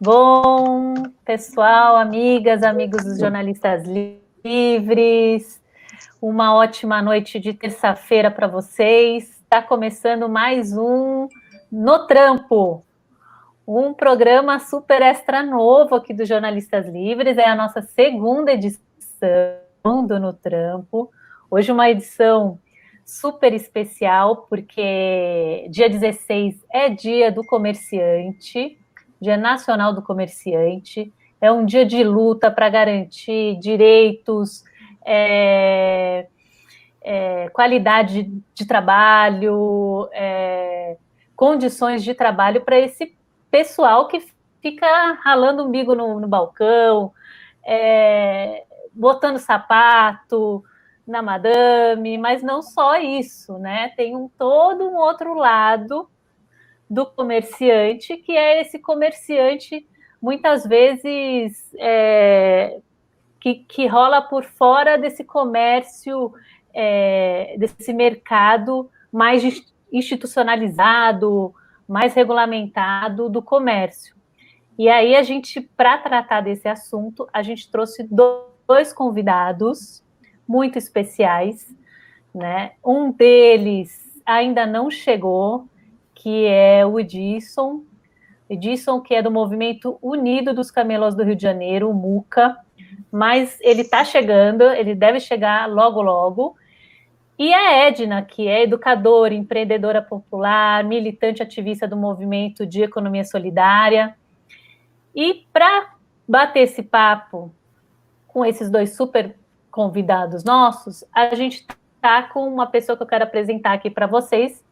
[0.00, 0.94] Bom,
[1.24, 3.82] pessoal, amigas, amigos dos jornalistas
[4.44, 5.60] livres,
[6.22, 9.40] uma ótima noite de terça-feira para vocês.
[9.42, 11.26] Está começando mais um
[11.72, 12.84] No Trampo,
[13.66, 17.36] um programa super extra novo aqui dos Jornalistas Livres.
[17.36, 21.10] É a nossa segunda edição do No Trampo.
[21.50, 22.60] Hoje, uma edição
[23.04, 28.78] super especial, porque dia 16 é dia do comerciante,
[29.20, 31.12] dia nacional do comerciante.
[31.40, 34.64] É um dia de luta para garantir direitos,
[35.04, 36.26] é,
[37.00, 40.96] é, qualidade de, trabalho, é,
[41.36, 43.16] condições de trabalho para esse
[43.50, 44.22] pessoal que
[44.60, 44.86] fica
[45.22, 47.12] ralando o umbigo no, no balcão,
[47.64, 50.64] é, botando sapato,
[51.06, 53.88] na madame, mas não só isso, né?
[53.96, 56.08] Tem um todo um outro lado
[56.88, 59.86] do comerciante, que é esse comerciante
[60.20, 62.80] muitas vezes é,
[63.40, 66.32] que, que rola por fora desse comércio,
[66.74, 69.42] é, desse mercado mais
[69.92, 71.54] institucionalizado,
[71.88, 74.16] mais regulamentado do comércio.
[74.78, 80.04] E aí a gente, para tratar desse assunto, a gente trouxe dois convidados
[80.46, 81.74] muito especiais,
[82.34, 82.72] né?
[82.84, 85.66] Um deles ainda não chegou,
[86.18, 87.82] que é o Edson,
[88.50, 92.56] Edson, que é do Movimento Unido dos Camelôs do Rio de Janeiro, o MUCA,
[93.10, 96.56] mas ele está chegando, ele deve chegar logo, logo.
[97.38, 104.16] E a Edna, que é educadora, empreendedora popular, militante ativista do movimento de economia solidária.
[105.14, 105.94] E para
[106.26, 107.54] bater esse papo
[108.26, 109.36] com esses dois super
[109.70, 114.64] convidados nossos, a gente está com uma pessoa que eu quero apresentar aqui para vocês,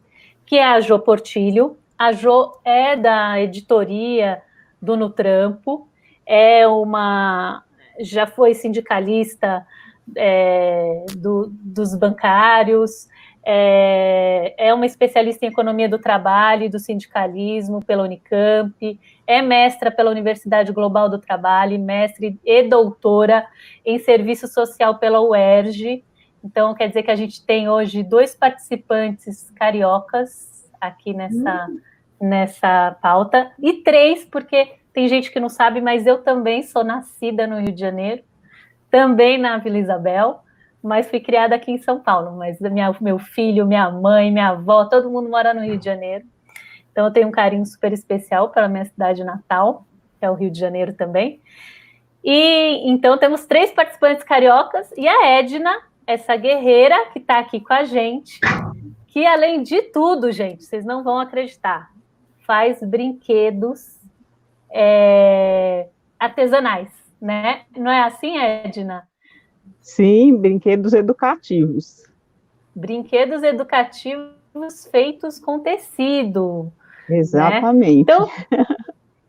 [0.47, 1.77] que é a Jo Portilho.
[1.99, 4.41] A Jo é da editoria
[4.81, 5.87] do Nutrampo,
[6.25, 7.63] é uma
[7.99, 9.65] já foi sindicalista
[10.15, 13.07] é, do, dos bancários,
[13.43, 19.89] é, é, uma especialista em economia do trabalho e do sindicalismo pela Unicamp, é mestra
[19.89, 23.47] pela Universidade Global do Trabalho, mestre e doutora
[23.85, 26.03] em serviço social pela UERJ.
[26.47, 31.81] Então, quer dizer que a gente tem hoje dois participantes cariocas aqui nessa, uhum.
[32.21, 37.45] nessa pauta, e três, porque tem gente que não sabe, mas eu também sou nascida
[37.45, 38.23] no Rio de Janeiro,
[38.89, 40.41] também na Vila Isabel
[40.81, 42.37] mas fui criada aqui em São Paulo.
[42.37, 46.25] Mas minha, meu filho, minha mãe, minha avó, todo mundo mora no Rio de Janeiro.
[46.91, 49.85] Então eu tenho um carinho super especial pela minha cidade natal,
[50.17, 51.41] que é o Rio de Janeiro também.
[52.23, 55.77] E então temos três participantes cariocas e a Edna,
[56.07, 58.39] essa guerreira que está aqui com a gente,
[59.07, 61.91] que além de tudo, gente, vocês não vão acreditar,
[62.45, 63.99] faz brinquedos
[64.71, 66.89] é, artesanais,
[67.21, 67.63] né?
[67.75, 69.05] Não é assim, Edna?
[69.81, 72.03] Sim, brinquedos educativos.
[72.73, 76.71] Brinquedos educativos feitos com tecido.
[77.09, 77.17] Né?
[77.17, 77.95] Exatamente.
[77.95, 78.01] Né?
[78.01, 78.29] Então,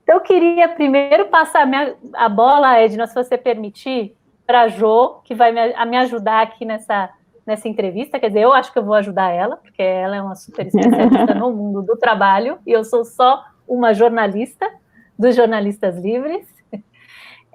[0.02, 4.16] então, eu queria primeiro passar a, minha, a bola, Edna, se você permitir,
[4.48, 7.10] para a Jo, que vai me, a me ajudar aqui nessa,
[7.46, 8.18] nessa entrevista.
[8.18, 11.34] Quer dizer, eu acho que eu vou ajudar ela, porque ela é uma super especialista
[11.34, 14.66] no mundo do trabalho, e eu sou só uma jornalista
[15.18, 16.48] dos jornalistas livres.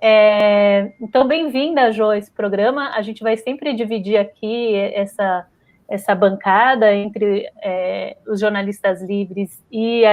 [0.06, 2.90] É, então, bem-vinda, Jo, a esse programa.
[2.90, 5.48] A gente vai sempre dividir aqui essa,
[5.88, 10.04] essa bancada entre é, os jornalistas livres e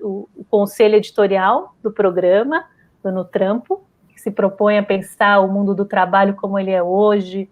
[0.00, 2.64] o, o, conselho editorial do programa,
[3.02, 3.82] do No Trampo,
[4.20, 7.48] se propõe a pensar o mundo do trabalho como ele é hoje,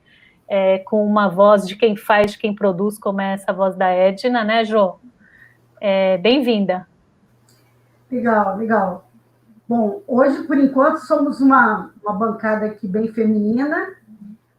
[0.48, 3.88] é, com uma voz de quem faz, de quem produz, como é essa voz da
[3.88, 4.98] Edna, né, Jo?
[5.80, 6.86] É, bem-vinda.
[8.10, 9.08] Legal, legal.
[9.68, 13.94] Bom, hoje, por enquanto, somos uma, uma bancada aqui bem feminina.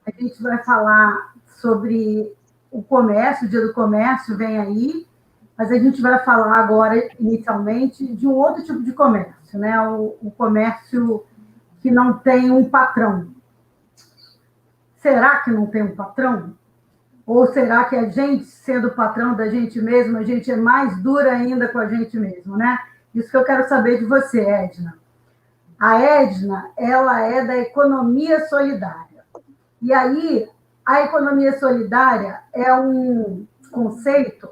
[0.05, 2.33] A gente vai falar sobre
[2.71, 5.05] o comércio, o Dia do Comércio vem aí,
[5.57, 9.79] mas a gente vai falar agora, inicialmente, de um outro tipo de comércio, né?
[9.81, 11.25] O, o comércio
[11.81, 13.27] que não tem um patrão.
[14.97, 16.53] Será que não tem um patrão?
[17.25, 21.31] Ou será que a gente, sendo patrão da gente mesmo, a gente é mais dura
[21.31, 22.77] ainda com a gente mesmo, né?
[23.13, 24.97] Isso que eu quero saber de você, Edna.
[25.79, 29.25] A Edna, ela é da economia solidária.
[29.81, 30.47] E aí,
[30.85, 34.49] a economia solidária é um conceito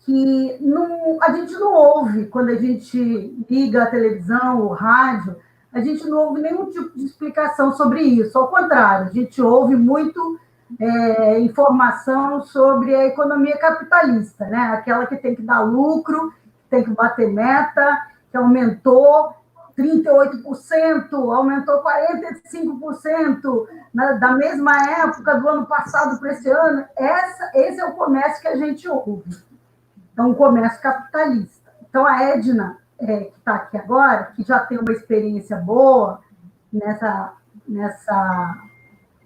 [0.00, 5.36] que não, a gente não ouve quando a gente liga a televisão, o rádio,
[5.76, 8.38] a gente não ouve nenhum tipo de explicação sobre isso.
[8.38, 10.40] Ao contrário, a gente ouve muito
[10.80, 14.58] é, informação sobre a economia capitalista, né?
[14.72, 16.32] aquela que tem que dar lucro,
[16.70, 19.34] tem que bater meta, que aumentou
[19.78, 26.86] 38%, aumentou 45% na, da mesma época do ano passado para esse ano.
[26.96, 29.44] Essa, esse é o comércio que a gente ouve.
[30.16, 31.70] É um comércio capitalista.
[31.86, 36.20] Então, a Edna, é, que está aqui agora, que já tem uma experiência boa
[36.72, 37.32] nessa,
[37.66, 38.62] nessa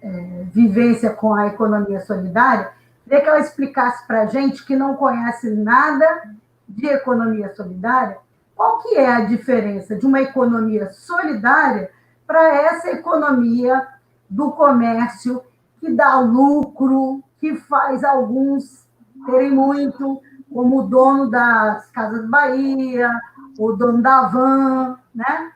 [0.01, 2.71] é, vivência com a economia solidária,
[3.03, 6.35] queria que ela explicasse para a gente que não conhece nada
[6.67, 8.17] de economia solidária,
[8.55, 11.89] qual que é a diferença de uma economia solidária
[12.25, 13.87] para essa economia
[14.29, 15.43] do comércio
[15.79, 18.87] que dá lucro, que faz alguns
[19.25, 20.21] terem muito,
[20.51, 23.11] como o dono das Casas Bahia,
[23.57, 25.51] o dono da Van, né?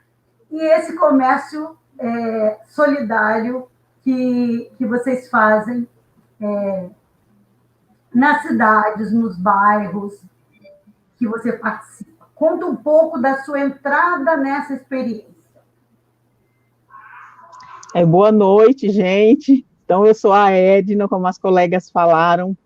[0.51, 3.67] E esse comércio é, solidário
[4.03, 5.87] que, que vocês fazem
[6.39, 6.89] é,
[8.13, 10.21] nas cidades, nos bairros
[11.17, 12.25] que você participa.
[12.35, 15.35] Conta um pouco da sua entrada nessa experiência.
[17.93, 19.65] É, boa noite, gente.
[19.83, 22.57] Então, eu sou a Edna, como as colegas falaram.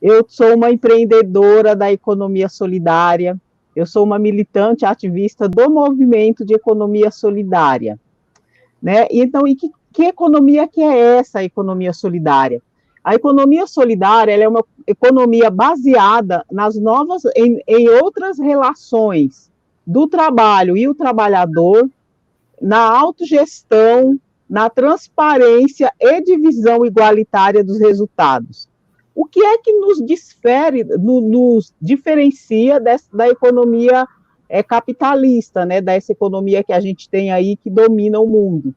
[0.00, 3.40] Eu sou uma empreendedora da economia solidária.
[3.74, 7.98] Eu sou uma militante ativista do movimento de economia solidária.
[8.82, 9.06] Né?
[9.10, 12.60] Então, e que, que economia que é essa, a economia solidária?
[13.04, 19.50] A economia solidária é uma economia baseada nas novas, em, em outras relações
[19.86, 21.90] do trabalho e o trabalhador,
[22.60, 28.68] na autogestão, na transparência e divisão igualitária dos resultados.
[29.14, 34.06] O que é que nos difere, no, nos diferencia dessa, da economia
[34.48, 38.74] é, capitalista, né, dessa economia que a gente tem aí que domina o mundo?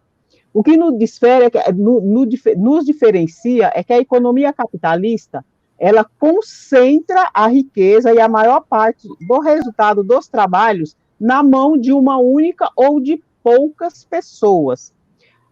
[0.54, 2.28] O que nos, difere, é no, no,
[2.58, 5.44] nos diferencia é que a economia capitalista
[5.78, 11.92] ela concentra a riqueza e a maior parte do resultado dos trabalhos na mão de
[11.92, 14.94] uma única ou de poucas pessoas.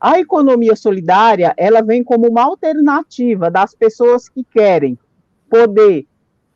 [0.04, 5.00] A economia solidária, ela vem como uma alternativa das pessoas que querem
[5.50, 6.06] poder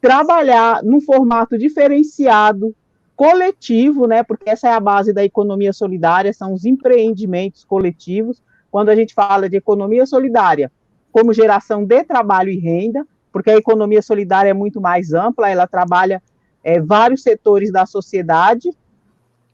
[0.01, 2.75] trabalhar num formato diferenciado,
[3.15, 4.21] coletivo, né?
[4.21, 8.43] Porque essa é a base da economia solidária, são os empreendimentos coletivos.
[8.69, 10.69] Quando a gente fala de economia solidária,
[11.09, 15.65] como geração de trabalho e renda, porque a economia solidária é muito mais ampla, ela
[15.65, 16.21] trabalha
[16.61, 18.71] é, vários setores da sociedade,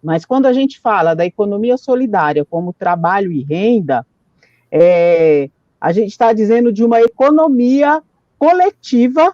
[0.03, 4.05] mas quando a gente fala da economia solidária como trabalho e renda,
[4.69, 8.03] é, a gente está dizendo de uma economia
[8.37, 9.33] coletiva,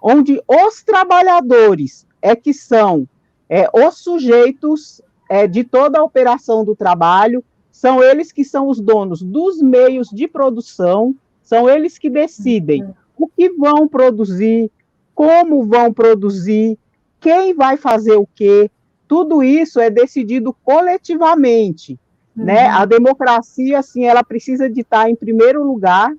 [0.00, 3.08] onde os trabalhadores é que são
[3.48, 7.42] é, os sujeitos é, de toda a operação do trabalho,
[7.72, 13.26] são eles que são os donos dos meios de produção, são eles que decidem o
[13.26, 14.70] que vão produzir,
[15.14, 16.78] como vão produzir,
[17.20, 18.70] quem vai fazer o quê.
[19.08, 21.98] Tudo isso é decidido coletivamente,
[22.34, 22.42] né?
[22.42, 22.44] uhum.
[22.44, 22.66] né?
[22.68, 26.12] A democracia, assim, ela precisa de estar em primeiro lugar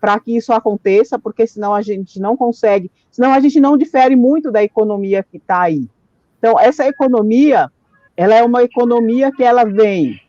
[0.00, 4.14] para que isso aconteça, porque senão a gente não consegue, senão a gente não difere
[4.14, 5.88] muito da economia que está aí.
[6.38, 7.70] Então, essa economia,
[8.16, 10.20] ela é uma economia que ela vem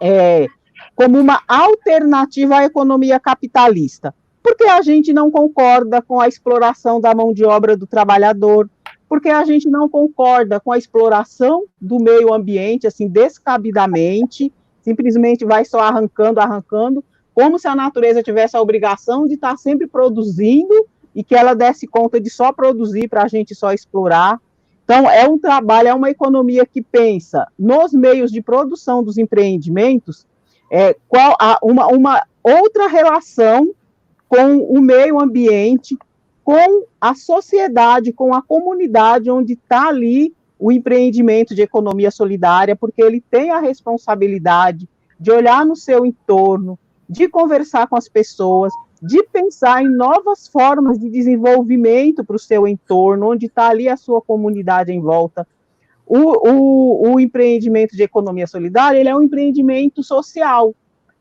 [0.00, 0.46] é,
[0.94, 7.14] como uma alternativa à economia capitalista, porque a gente não concorda com a exploração da
[7.14, 8.68] mão de obra do trabalhador,
[9.10, 14.52] porque a gente não concorda com a exploração do meio ambiente, assim, descabidamente,
[14.82, 19.88] simplesmente vai só arrancando, arrancando, como se a natureza tivesse a obrigação de estar sempre
[19.88, 24.40] produzindo e que ela desse conta de só produzir para a gente só explorar.
[24.84, 30.24] Então, é um trabalho, é uma economia que pensa nos meios de produção dos empreendimentos,
[30.70, 33.74] é, qual a, uma, uma outra relação
[34.28, 35.98] com o meio ambiente,
[36.44, 43.02] com a sociedade, com a comunidade onde está ali o empreendimento de economia solidária, porque
[43.02, 46.78] ele tem a responsabilidade de olhar no seu entorno,
[47.08, 52.68] de conversar com as pessoas, de pensar em novas formas de desenvolvimento para o seu
[52.68, 55.48] entorno, onde está ali a sua comunidade em volta.
[56.06, 60.74] O, o, o, empreendimento de economia solidária ele é um empreendimento social,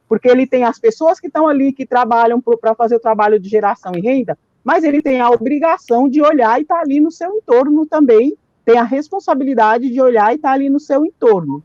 [0.07, 3.47] porque ele tem as pessoas que estão ali, que trabalham para fazer o trabalho de
[3.47, 4.37] geração e renda,
[4.69, 8.37] mas ele tem a obrigação de olhar e estar tá ali no seu entorno também,
[8.63, 11.63] tem a responsabilidade de olhar e estar tá ali no seu entorno.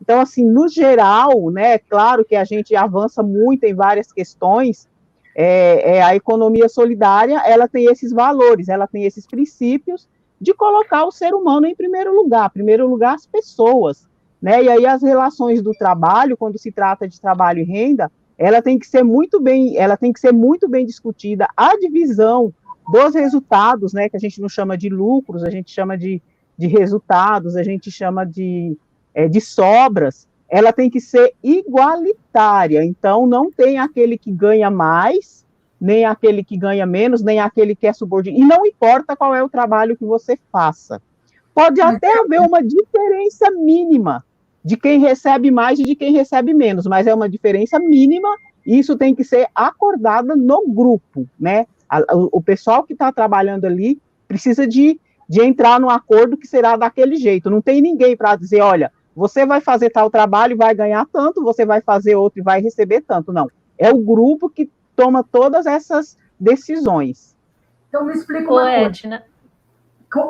[0.00, 4.88] Então, assim, no geral, né, é claro que a gente avança muito em várias questões,
[5.34, 10.08] é, é, a economia solidária, ela tem esses valores, ela tem esses princípios
[10.40, 14.06] de colocar o ser humano em primeiro lugar, primeiro lugar as pessoas,
[14.40, 14.62] né?
[14.62, 18.78] E aí as relações do trabalho, quando se trata de trabalho e renda, ela tem
[18.78, 21.46] que ser muito bem, ela tem que ser muito bem discutida.
[21.56, 22.52] A divisão
[22.90, 24.08] dos resultados, né?
[24.08, 26.20] Que a gente não chama de lucros, a gente chama de,
[26.56, 28.76] de resultados, a gente chama de,
[29.14, 32.84] é, de sobras ela tem que ser igualitária.
[32.84, 35.44] Então, não tem aquele que ganha mais,
[35.80, 38.40] nem aquele que ganha menos, nem aquele que é subordinado.
[38.40, 41.02] E não importa qual é o trabalho que você faça.
[41.52, 44.24] Pode até haver uma diferença mínima
[44.64, 48.34] de quem recebe mais e de quem recebe menos, mas é uma diferença mínima
[48.66, 51.66] e isso tem que ser acordada no grupo, né?
[52.32, 57.16] O pessoal que está trabalhando ali precisa de, de entrar no acordo que será daquele
[57.16, 57.50] jeito.
[57.50, 61.44] Não tem ninguém para dizer, olha, você vai fazer tal trabalho e vai ganhar tanto,
[61.44, 63.32] você vai fazer outro e vai receber tanto.
[63.32, 63.48] Não.
[63.78, 67.36] É o grupo que toma todas essas decisões.
[67.88, 68.66] Então, me explica uma Ô.
[68.66, 69.22] Edna,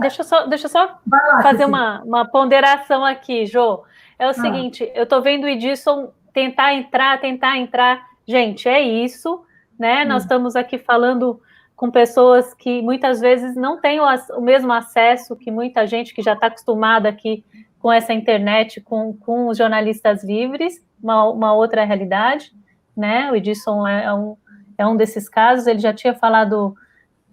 [0.01, 3.85] deixa eu só, deixa eu só lá, fazer uma, uma ponderação aqui, Jô.
[4.19, 4.35] É o ah.
[4.35, 8.05] seguinte, eu estou vendo o Edson tentar entrar, tentar entrar.
[8.27, 9.45] Gente, é isso,
[9.79, 10.05] né?
[10.05, 10.09] Hum.
[10.09, 11.41] Nós estamos aqui falando
[11.77, 14.05] com pessoas que muitas vezes não têm o,
[14.37, 17.45] o mesmo acesso que muita gente que já está acostumada aqui
[17.79, 22.53] com essa internet, com, com os jornalistas livres, uma, uma outra realidade,
[22.97, 23.31] né?
[23.31, 24.37] O Edson é, é um,
[24.79, 26.75] é um desses casos, ele já tinha falado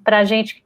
[0.04, 0.64] para a gente que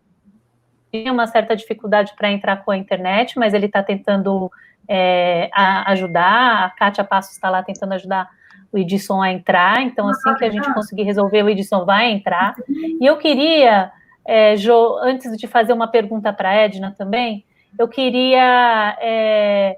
[0.91, 4.51] tinha uma certa dificuldade para entrar com a internet, mas ele está tentando
[4.87, 8.29] é, a, ajudar, a Kátia Passos está lá tentando ajudar
[8.71, 12.55] o Edson a entrar, então assim que a gente conseguir resolver, o Edson vai entrar.
[12.99, 13.91] E eu queria,
[14.25, 17.45] é, Jo, antes de fazer uma pergunta para a Edna também,
[17.77, 19.77] eu queria é,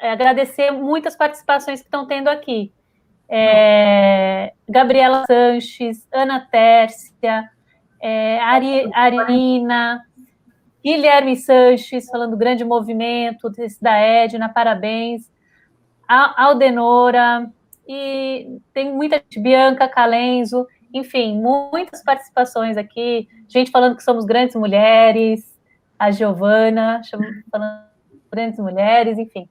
[0.00, 2.72] agradecer muitas participações que estão tendo aqui.
[3.28, 7.50] É, Gabriela Sanches, Ana Tércia,
[8.00, 10.05] é, Ari, Arina,
[10.86, 13.50] Guilherme Sanches, falando grande movimento,
[13.82, 15.28] da Edna, parabéns.
[16.06, 17.50] A Aldenora,
[17.88, 20.64] e tem muita gente, Bianca Calenzo,
[20.94, 25.58] enfim, muitas participações aqui, gente falando que somos grandes mulheres,
[25.98, 27.00] a Giovana
[27.50, 27.86] falando
[28.30, 29.48] grandes mulheres, enfim.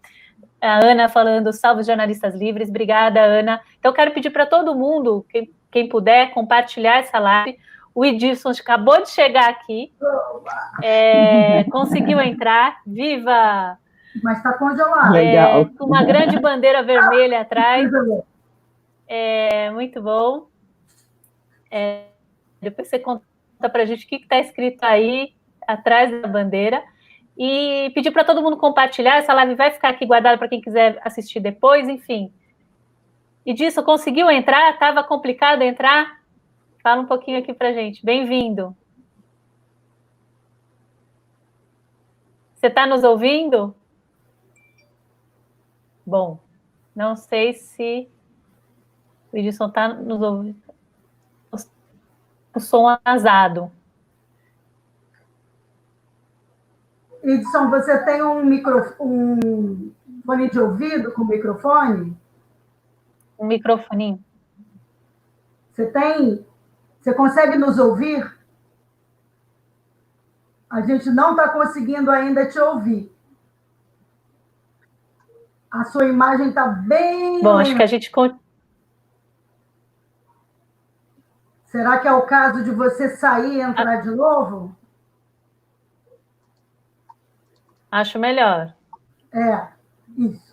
[0.62, 3.60] A Ana falando salve jornalistas livres, obrigada, Ana.
[3.78, 7.58] Então, quero pedir para todo mundo, quem, quem puder, compartilhar essa live
[7.96, 9.94] o Edilson acabou de chegar aqui,
[10.84, 12.82] é, conseguiu entrar.
[12.86, 13.80] Viva!
[14.22, 15.16] Mas está congelado.
[15.16, 17.90] É, com uma grande bandeira vermelha atrás.
[19.08, 20.48] É, muito bom.
[21.72, 22.08] É,
[22.62, 23.24] depois você conta
[23.62, 25.34] para a gente o que está escrito aí
[25.66, 26.84] atrás da bandeira.
[27.38, 29.18] E pedir para todo mundo compartilhar.
[29.18, 32.32] Essa live vai ficar aqui guardada para quem quiser assistir depois, enfim.
[33.46, 34.74] E disso, conseguiu entrar?
[34.74, 36.25] Estava complicado entrar?
[36.86, 38.06] Fala um pouquinho aqui para gente.
[38.06, 38.78] Bem-vindo.
[42.54, 43.76] Você está nos ouvindo?
[46.06, 46.38] Bom,
[46.96, 48.08] não sei se
[49.34, 50.62] o Edson está nos ouvindo.
[52.54, 53.72] O som arrasado.
[57.24, 59.92] Edson, você tem um, micro, um
[60.24, 62.16] fone de ouvido com microfone?
[63.40, 64.24] Um microfone.
[65.74, 66.46] Você tem
[67.06, 68.36] você consegue nos ouvir?
[70.68, 73.16] A gente não está conseguindo ainda te ouvir.
[75.70, 77.44] A sua imagem está bem.
[77.44, 78.12] Bom, acho que a gente.
[81.66, 84.76] Será que é o caso de você sair e entrar de novo?
[87.92, 88.74] Acho melhor.
[89.32, 89.68] É,
[90.18, 90.45] isso.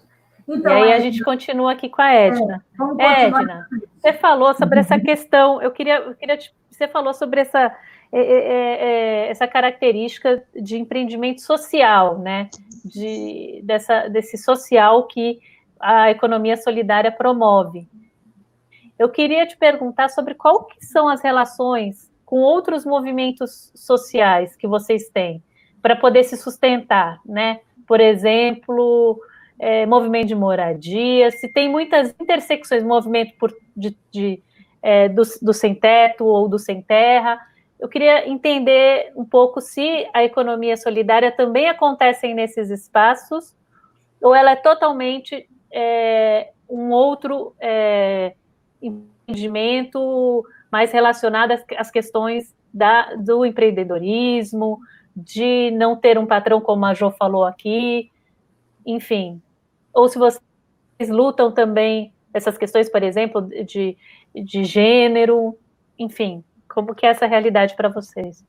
[0.48, 2.64] Então, e aí a gente continua aqui com a Edna.
[2.98, 3.68] É, Edna,
[4.00, 7.76] você falou sobre essa questão, eu queria, eu queria te, você falou sobre essa,
[8.12, 8.84] é, é,
[9.24, 12.48] é, essa característica de empreendimento social, né?
[12.84, 15.40] De, dessa, desse social que
[15.78, 17.88] a economia solidária promove.
[18.98, 24.66] Eu queria te perguntar sobre qual que são as relações com outros movimentos sociais que
[24.66, 25.42] vocês têm
[25.82, 27.60] para poder se sustentar, né?
[27.86, 29.20] Por exemplo,
[29.62, 34.42] é, movimento de moradia, se tem muitas intersecções, movimento por, de, de
[34.82, 37.38] é, do, do sem teto ou do sem terra.
[37.78, 43.56] Eu queria entender um pouco se a economia solidária também acontece nesses espaços
[44.20, 48.34] ou ela é totalmente é, um outro é,
[48.82, 54.80] empreendimento mais relacionado às, questões da, do empreendedorismo,
[55.14, 58.10] de não ter um patrão, como a Jo falou aqui,
[58.84, 59.40] enfim,
[59.92, 60.40] ou se vocês
[61.08, 63.96] lutam também essas questões, por exemplo, de,
[64.34, 65.58] de gênero,
[65.98, 68.44] enfim, como que é essa realidade para vocês?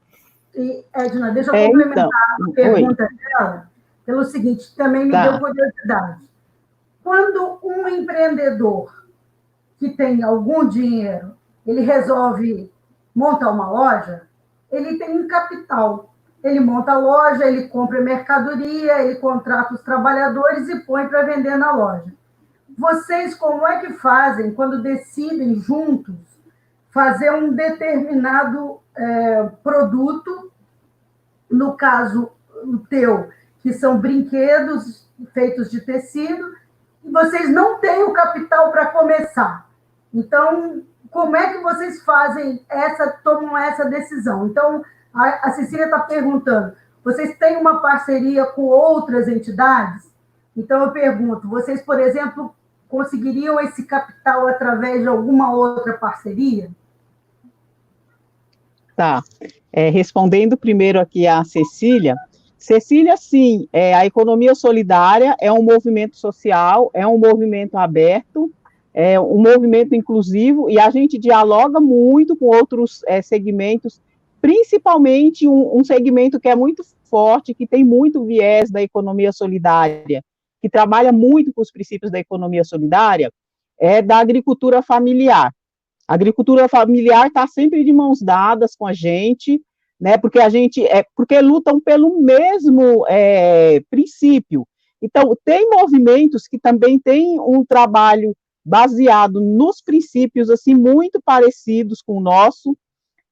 [0.55, 3.09] E, Edna, deixa eu é, complementar então, a pergunta oi.
[3.17, 3.73] dela
[4.05, 5.29] pelo seguinte, também me tá.
[5.29, 6.21] deu curiosidade.
[7.03, 9.05] Quando um empreendedor
[9.77, 11.35] que tem algum dinheiro,
[11.65, 12.71] ele resolve
[13.15, 14.23] montar uma loja,
[14.71, 16.12] ele tem um capital
[16.43, 21.57] ele monta a loja, ele compra mercadoria, ele contrata os trabalhadores e põe para vender
[21.57, 22.13] na loja.
[22.77, 26.15] vocês como é que fazem quando decidem juntos
[26.91, 30.51] fazer um determinado é, produto,
[31.49, 32.31] no caso
[32.63, 33.29] o teu,
[33.61, 36.53] que são brinquedos feitos de tecido,
[37.03, 39.69] e vocês não têm o capital para começar.
[40.13, 44.47] Então, como é que vocês fazem essa, tomam essa decisão?
[44.47, 44.83] Então,
[45.13, 50.09] a, Cecília está perguntando: vocês têm uma parceria com outras entidades?
[50.55, 52.53] Então, eu pergunto: vocês, por exemplo,
[52.87, 56.69] conseguiriam esse capital através de alguma outra parceria?
[58.95, 59.23] Tá.
[59.71, 62.15] É, respondendo primeiro aqui a Cecília.
[62.57, 68.49] Cecília, sim, é, a economia solidária é um movimento social, é um movimento aberto,
[68.93, 73.99] é um movimento inclusivo, e a gente dialoga muito com outros é, segmentos,
[74.43, 80.21] principalmente um, um segmento que é muito forte, que tem muito viés da economia solidária,
[80.61, 83.31] que trabalha muito com os princípios da economia solidária,
[83.79, 85.49] é da agricultura familiar.
[86.05, 89.61] A agricultura familiar está sempre de mãos dadas com a gente,
[89.97, 90.17] né?
[90.17, 94.67] Porque a gente é porque lutam pelo mesmo é, princípio.
[95.01, 98.35] Então tem movimentos que também têm um trabalho
[98.65, 102.77] baseado nos princípios assim muito parecidos com o nosso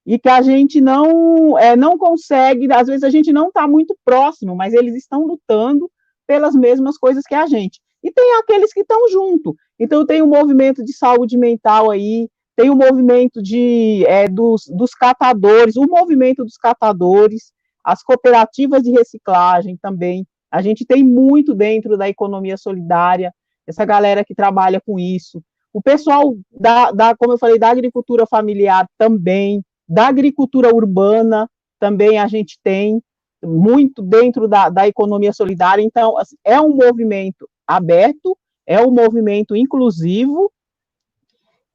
[0.06, 3.96] e que a gente não é, não consegue, às vezes a gente não está muito
[4.04, 5.90] próximo, mas eles estão lutando
[6.26, 7.80] pelas mesmas coisas que a gente.
[8.02, 9.54] E tem aqueles que estão junto.
[9.78, 14.92] Então tem um movimento de saúde mental aí, tem o movimento de, é, dos, dos
[14.92, 17.52] catadores, o movimento dos catadores,
[17.84, 20.26] as cooperativas de reciclagem também.
[20.50, 23.32] A gente tem muito dentro da economia solidária,
[23.66, 25.42] essa galera que trabalha com isso.
[25.72, 31.46] O pessoal da, da, como eu falei, da agricultura familiar também, da agricultura urbana
[31.78, 33.02] também a gente tem
[33.44, 35.82] muito dentro da, da economia solidária.
[35.82, 40.50] Então, assim, é um movimento aberto, é um movimento inclusivo,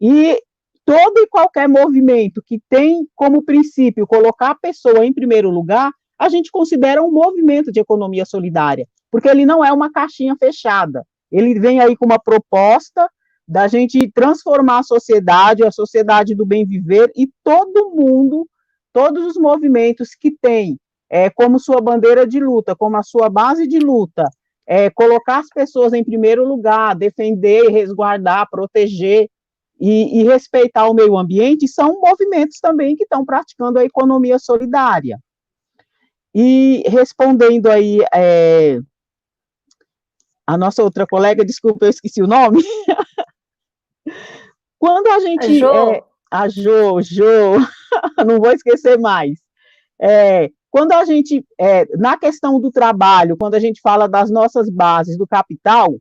[0.01, 0.41] e
[0.83, 6.27] todo e qualquer movimento que tem como princípio colocar a pessoa em primeiro lugar, a
[6.27, 11.05] gente considera um movimento de economia solidária, porque ele não é uma caixinha fechada.
[11.31, 13.07] Ele vem aí com uma proposta
[13.47, 18.47] da gente transformar a sociedade, a sociedade do bem viver, e todo mundo,
[18.91, 20.77] todos os movimentos que têm
[21.09, 24.29] é, como sua bandeira de luta, como a sua base de luta,
[24.65, 29.29] é, colocar as pessoas em primeiro lugar, defender, resguardar, proteger
[29.79, 35.17] e, e, respeitar o meio ambiente são movimentos também que estão praticando a economia solidária.
[36.35, 38.79] E respondendo aí, é,
[40.45, 42.61] a nossa outra colega, desculpa, eu esqueci o nome.
[44.79, 45.45] Quando a gente.
[45.45, 47.57] A Jo, é, a jo, jo
[48.25, 49.39] não vou esquecer mais.
[49.99, 54.69] É, quando a gente, é, na questão do trabalho, quando a gente fala das nossas
[54.69, 55.97] bases do capital,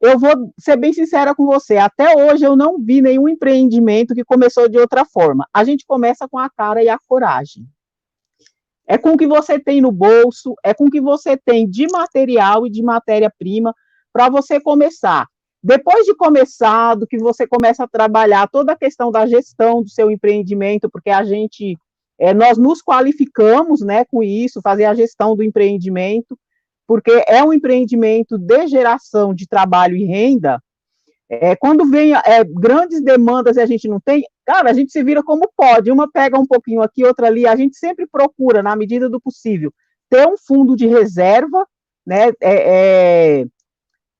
[0.00, 4.24] eu vou ser bem sincera com você, até hoje eu não vi nenhum empreendimento que
[4.24, 5.46] começou de outra forma.
[5.52, 7.66] A gente começa com a cara e a coragem.
[8.86, 11.86] É com o que você tem no bolso, é com o que você tem de
[11.90, 13.74] material e de matéria-prima
[14.12, 15.26] para você começar.
[15.66, 20.08] Depois de começado, que você começa a trabalhar toda a questão da gestão do seu
[20.12, 21.76] empreendimento, porque a gente,
[22.20, 26.38] é, nós nos qualificamos, né, com isso, fazer a gestão do empreendimento,
[26.86, 30.62] porque é um empreendimento de geração de trabalho e renda.
[31.28, 35.02] É, quando vem é, grandes demandas e a gente não tem, cara, a gente se
[35.02, 35.90] vira como pode.
[35.90, 37.44] Uma pega um pouquinho aqui, outra ali.
[37.44, 39.74] A gente sempre procura, na medida do possível,
[40.08, 41.66] ter um fundo de reserva,
[42.06, 42.30] né?
[42.40, 43.44] É,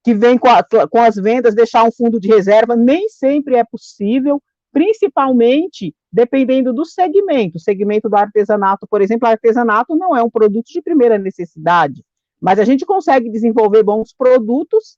[0.06, 2.76] que vem com, a, com as vendas, deixar um fundo de reserva.
[2.76, 4.40] Nem sempre é possível,
[4.72, 7.56] principalmente dependendo do segmento.
[7.56, 12.04] O segmento do artesanato, por exemplo, artesanato não é um produto de primeira necessidade.
[12.40, 14.96] Mas a gente consegue desenvolver bons produtos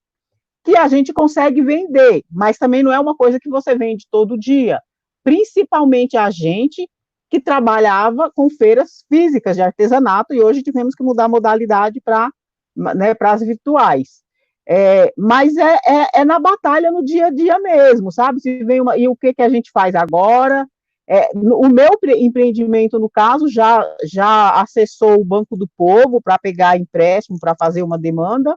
[0.63, 4.39] que a gente consegue vender, mas também não é uma coisa que você vende todo
[4.39, 4.79] dia.
[5.25, 6.87] Principalmente a gente
[7.31, 12.31] que trabalhava com feiras físicas de artesanato e hoje tivemos que mudar a modalidade para
[12.77, 14.28] né, as virtuais.
[14.71, 18.39] É, mas é, é, é, na batalha no dia a dia mesmo, sabe?
[18.39, 20.69] Se vem uma, e o que, que a gente faz agora?
[21.09, 26.77] É, o meu empreendimento, no caso, já, já acessou o Banco do Povo para pegar
[26.77, 28.55] empréstimo, para fazer uma demanda,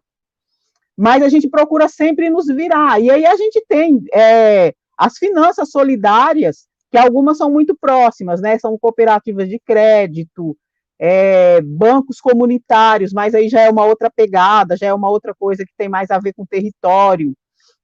[0.98, 3.00] mas a gente procura sempre nos virar.
[3.02, 8.60] E aí a gente tem é, as finanças solidárias, que algumas são muito próximas, né?
[8.60, 10.58] São cooperativas de crédito,
[11.04, 15.66] é, bancos comunitários, mas aí já é uma outra pegada, já é uma outra coisa
[15.66, 17.34] que tem mais a ver com território.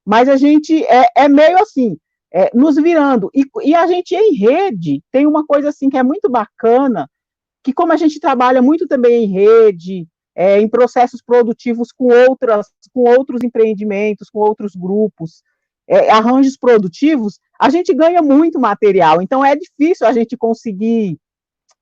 [0.06, 1.98] Mas a gente é, é meio assim,
[2.32, 3.28] é, nos virando.
[3.34, 7.10] E, e, a gente em rede tem uma coisa assim que é muito bacana,
[7.64, 12.68] que como a gente trabalha muito também em rede, é, em processos produtivos com, outras,
[12.94, 15.42] com outros empreendimentos, com outros grupos,
[15.88, 19.20] é, arranjos produtivos, a gente ganha muito material.
[19.20, 21.18] Então, é difícil a gente conseguir,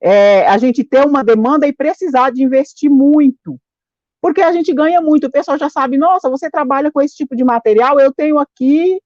[0.01, 3.59] é, a gente ter uma demanda e precisar de investir muito.
[4.21, 7.37] Porque a gente ganha muito, o pessoal já sabe, nossa, você trabalha com esse tipo
[7.37, 9.01] de material, eu tenho aqui,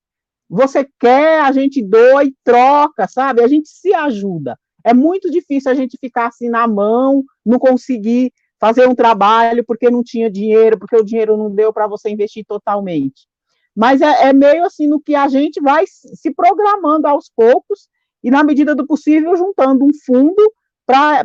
[0.49, 3.43] você quer, a gente doa e troca, sabe?
[3.43, 4.59] A gente se ajuda.
[4.85, 9.91] É muito difícil a gente ficar assim na mão, não conseguir fazer um trabalho porque
[9.91, 13.29] não tinha dinheiro, porque o dinheiro não deu para você investir totalmente.
[13.77, 17.89] Mas é, é, meio assim no que a gente vai se programando aos poucos
[18.23, 20.53] e, na medida do possível, juntando um fundo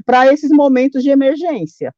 [0.05, 1.93] para esses momentos de emergência.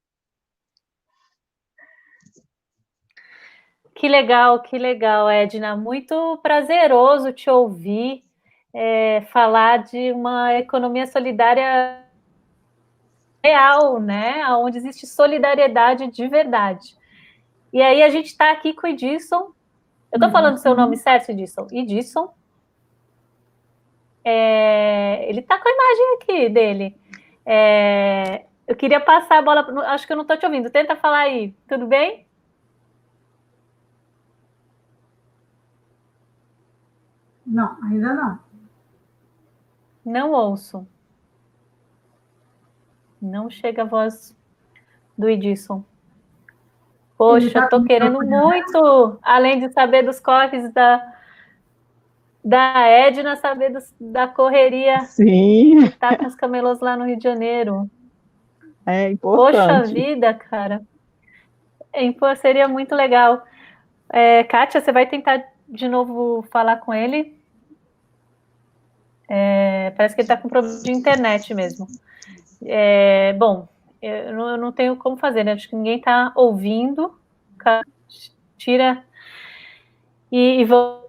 [3.95, 5.75] Que legal, que legal, Edna.
[5.75, 8.23] Muito prazeroso te ouvir
[8.71, 12.03] é, falar de uma economia solidária
[13.43, 14.45] real, né?
[14.56, 16.95] Onde existe solidariedade de verdade.
[17.73, 19.51] E aí a gente está aqui com o Edson.
[20.12, 21.67] Eu estou falando o seu nome certo, Edson?
[21.71, 22.32] Edson.
[24.23, 26.95] É, ele está com a imagem aqui dele.
[27.49, 29.65] É, eu queria passar a bola.
[29.88, 30.69] Acho que eu não estou te ouvindo.
[30.69, 31.55] Tenta falar aí.
[31.65, 32.27] Tudo bem?
[37.45, 38.39] Não, ainda não.
[40.03, 40.86] Não ouço.
[43.21, 44.36] Não chega a voz
[45.17, 45.83] do Edson.
[47.17, 51.16] Poxa, tá tô querendo muito, além de saber dos corres da,
[52.47, 55.01] da Edna, saber dos, da correria.
[55.01, 55.91] Sim.
[55.99, 57.89] Tá com os camelos lá no Rio de Janeiro.
[58.86, 59.57] É importante.
[59.57, 60.81] Poxa vida, cara.
[61.91, 63.43] É, seria muito legal.
[64.10, 67.38] É, Kátia, você vai tentar de novo falar com ele?
[69.27, 71.86] É, parece que ele está com problema de internet mesmo.
[72.65, 73.67] É, bom,
[74.01, 75.51] eu não, eu não, tenho como fazer, né?
[75.51, 77.19] Acho que ninguém está ouvindo.
[78.57, 79.03] Tira
[80.31, 81.07] e, e, vou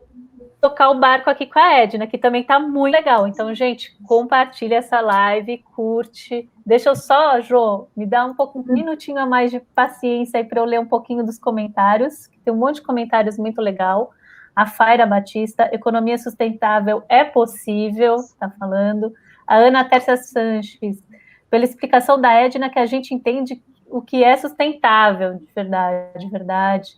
[0.61, 3.27] tocar o barco aqui com a Edna, que também está muito legal.
[3.29, 6.49] Então, gente, compartilha essa live, curte.
[6.67, 10.45] Deixa eu só, Jô, me dá um pouco, um minutinho a mais de paciência aí
[10.45, 14.13] para eu ler um pouquinho dos comentários, que tem um monte de comentários muito legal
[14.59, 19.15] a Faira Batista, economia sustentável é possível, está falando.
[19.47, 21.01] A Ana Tércia Sanches,
[21.49, 26.29] pela explicação da Edna, que a gente entende o que é sustentável, de verdade, de
[26.29, 26.91] verdade.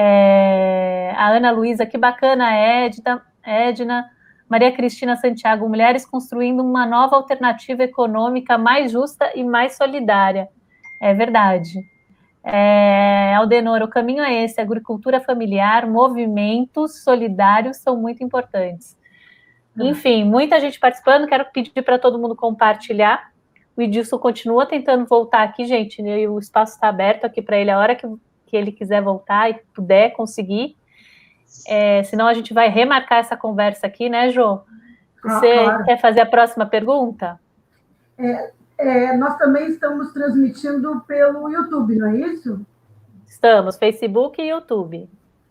[0.00, 4.08] É, a Ana Luísa, que bacana, Edna, Edna.
[4.48, 10.48] Maria Cristina Santiago, mulheres construindo uma nova alternativa econômica mais justa e mais solidária.
[11.02, 11.84] É verdade.
[12.42, 18.96] É, Aldenor, o caminho é esse: agricultura familiar, movimentos solidários são muito importantes.
[19.76, 19.88] Uhum.
[19.88, 21.28] Enfim, muita gente participando.
[21.28, 23.30] Quero pedir para todo mundo compartilhar.
[23.76, 26.00] O Edilson continua tentando voltar aqui, gente.
[26.00, 28.06] Né, o espaço está aberto aqui para ele a hora que,
[28.48, 30.76] que ele quiser voltar e puder conseguir.
[31.66, 34.60] É, senão a gente vai remarcar essa conversa aqui, né, Jô?
[35.22, 35.84] Você ah, claro.
[35.84, 37.38] quer fazer a próxima pergunta?
[38.16, 42.64] É, é, nós também estamos transmitindo pelo YouTube, não é isso?
[43.26, 45.08] Estamos, Facebook e YouTube.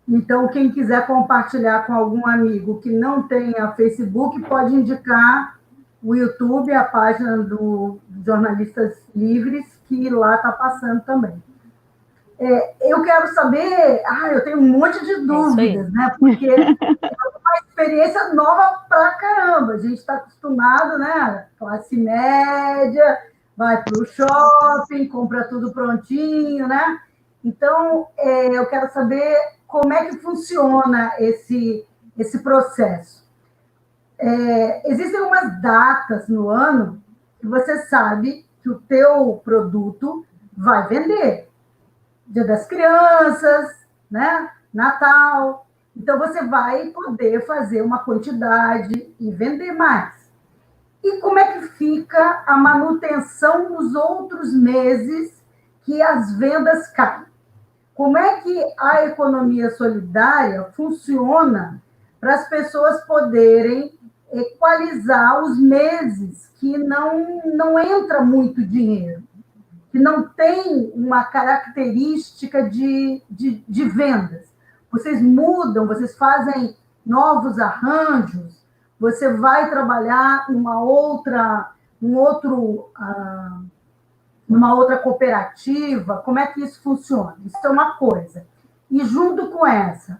[0.08, 5.58] Então, quem quiser compartilhar com algum amigo que não tenha Facebook, pode indicar
[6.02, 11.44] o YouTube, a página do Jornalistas Livres, que lá está passando também.
[12.40, 16.16] É, eu quero saber, ah, eu tenho um monte de dúvidas, né?
[16.20, 19.74] Porque é uma experiência nova pra caramba.
[19.74, 21.48] A gente está acostumado, né?
[21.58, 23.18] Classe média,
[23.56, 27.00] vai para o shopping, compra tudo prontinho, né?
[27.44, 31.86] Então, é, eu quero saber como é que funciona esse,
[32.18, 33.26] esse processo.
[34.20, 37.02] É, existem umas datas no ano
[37.40, 41.47] que você sabe que o teu produto vai vender.
[42.28, 44.52] Dia das Crianças, né?
[44.74, 45.68] Natal.
[45.96, 50.14] Então você vai poder fazer uma quantidade e vender mais.
[51.04, 55.42] E como é que fica a manutenção nos outros meses
[55.84, 57.26] que as vendas caem?
[57.96, 61.82] Como é que a economia solidária funciona
[62.20, 63.98] para as pessoas poderem
[64.32, 69.24] equalizar os meses que não, não entra muito dinheiro?
[69.92, 74.48] Que não tem uma característica de, de, de vendas.
[74.92, 78.64] Vocês mudam, vocês fazem novos arranjos,
[79.00, 81.72] você vai trabalhar numa outra,
[82.02, 83.66] um outro, uh,
[84.48, 87.38] numa outra cooperativa, como é que isso funciona?
[87.46, 88.46] Isso é uma coisa.
[88.90, 90.20] E junto com essa,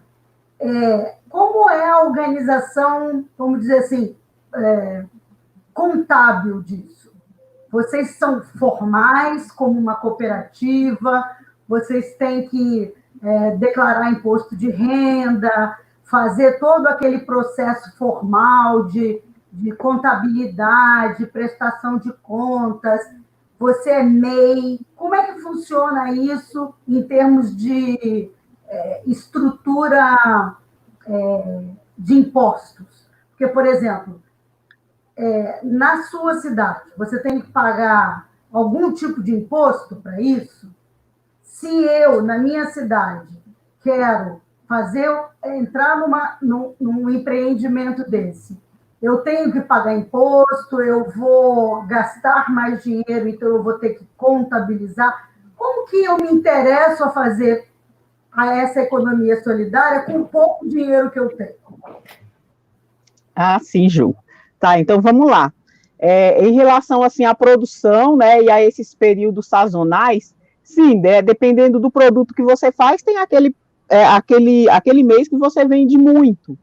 [0.60, 4.16] é, como é a organização, vamos dizer assim,
[4.54, 5.04] é,
[5.72, 7.07] contábil disso?
[7.70, 11.24] Vocês são formais como uma cooperativa?
[11.68, 19.72] vocês têm que é, declarar imposto de renda, fazer todo aquele processo formal de, de
[19.72, 23.02] contabilidade, prestação de contas.
[23.58, 24.80] Você é MEI.
[24.96, 28.30] Como é que funciona isso em termos de
[28.66, 30.56] é, estrutura
[31.06, 31.64] é,
[31.98, 33.06] de impostos?
[33.30, 34.22] Porque, por exemplo,
[35.18, 40.70] é, na sua cidade, você tem que pagar algum tipo de imposto para isso?
[41.42, 43.36] Se eu, na minha cidade,
[43.82, 45.10] quero fazer,
[45.44, 48.56] entrar numa, num, num empreendimento desse,
[49.02, 54.06] eu tenho que pagar imposto, eu vou gastar mais dinheiro, então eu vou ter que
[54.16, 55.30] contabilizar.
[55.56, 57.68] Como que eu me interesso a fazer
[58.30, 61.54] a essa economia solidária com o pouco dinheiro que eu tenho?
[63.34, 64.14] Ah, sim, Ju.
[64.58, 65.52] Tá, então vamos lá.
[65.98, 71.80] É, em relação assim à produção, né, e a esses períodos sazonais, sim, né, dependendo
[71.80, 73.54] do produto que você faz, tem aquele,
[73.88, 76.56] é, aquele, aquele mês que você vende muito.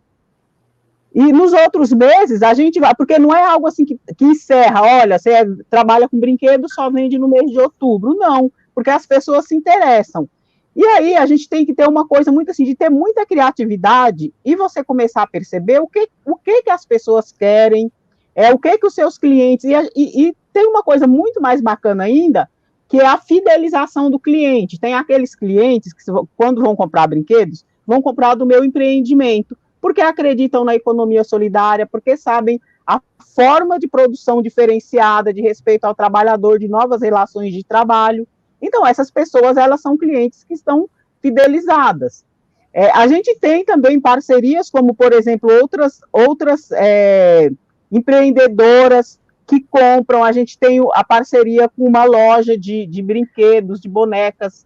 [1.14, 4.82] E nos outros meses a gente vai, porque não é algo assim que, que encerra,
[4.82, 8.14] olha, você trabalha com brinquedo, só vende no mês de outubro.
[8.16, 10.28] Não, porque as pessoas se interessam.
[10.76, 14.34] E aí a gente tem que ter uma coisa muito assim, de ter muita criatividade
[14.44, 17.90] e você começar a perceber o que, o que, que as pessoas querem,
[18.36, 19.64] é o que, que os seus clientes.
[19.64, 22.50] E, e, e tem uma coisa muito mais bacana ainda,
[22.90, 24.80] que é a fidelização do cliente.
[24.80, 26.04] Tem aqueles clientes que,
[26.36, 32.18] quando vão comprar brinquedos, vão comprar do meu empreendimento, porque acreditam na economia solidária, porque
[32.18, 33.02] sabem a
[33.34, 38.28] forma de produção diferenciada de respeito ao trabalhador, de novas relações de trabalho.
[38.66, 40.90] Então, essas pessoas, elas são clientes que estão
[41.22, 42.26] fidelizadas.
[42.74, 47.52] É, a gente tem também parcerias, como, por exemplo, outras, outras é,
[47.92, 50.24] empreendedoras que compram.
[50.24, 54.66] A gente tem a parceria com uma loja de, de brinquedos, de bonecas,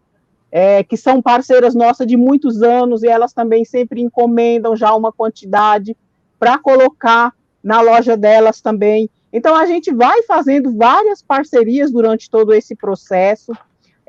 [0.50, 5.12] é, que são parceiras nossas de muitos anos, e elas também sempre encomendam já uma
[5.12, 5.96] quantidade
[6.40, 9.10] para colocar na loja delas também.
[9.32, 13.52] Então, a gente vai fazendo várias parcerias durante todo esse processo.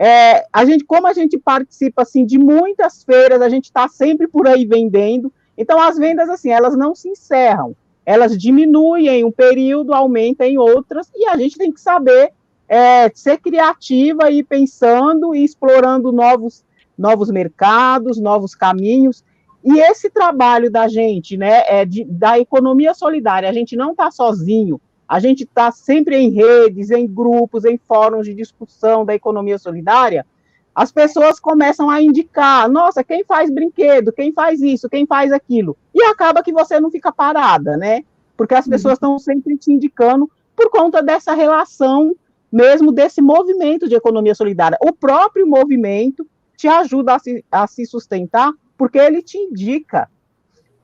[0.03, 4.27] É, a gente, como a gente participa assim de muitas feiras, a gente está sempre
[4.27, 5.31] por aí vendendo.
[5.59, 7.77] Então, as vendas assim, elas não se encerram
[8.11, 12.33] elas diminuem em um período, aumentam em outras, e a gente tem que saber
[12.69, 16.65] é, ser criativa e pensando e explorando novos,
[16.99, 19.25] novos mercados, novos caminhos.
[19.65, 24.11] E esse trabalho da gente, né, é de, da economia solidária, a gente não está
[24.11, 24.81] sozinho,
[25.11, 30.25] a gente está sempre em redes, em grupos, em fóruns de discussão da economia solidária,
[30.73, 35.77] as pessoas começam a indicar, nossa, quem faz brinquedo, quem faz isso, quem faz aquilo,
[35.93, 38.05] e acaba que você não fica parada, né?
[38.37, 39.17] Porque as pessoas uhum.
[39.17, 42.15] estão sempre te indicando por conta dessa relação
[42.51, 44.79] mesmo desse movimento de economia solidária.
[44.81, 46.25] O próprio movimento
[46.57, 50.09] te ajuda a se, a se sustentar, porque ele te indica.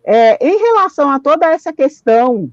[0.03, 2.51] É, em relação a toda essa questão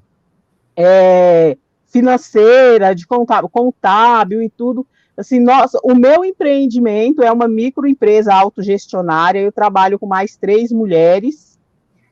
[0.75, 1.57] é,
[1.93, 9.39] financeira, de contábil, contábil e tudo, assim, nossa, o meu empreendimento é uma microempresa autogestionária,
[9.39, 11.59] eu trabalho com mais três mulheres,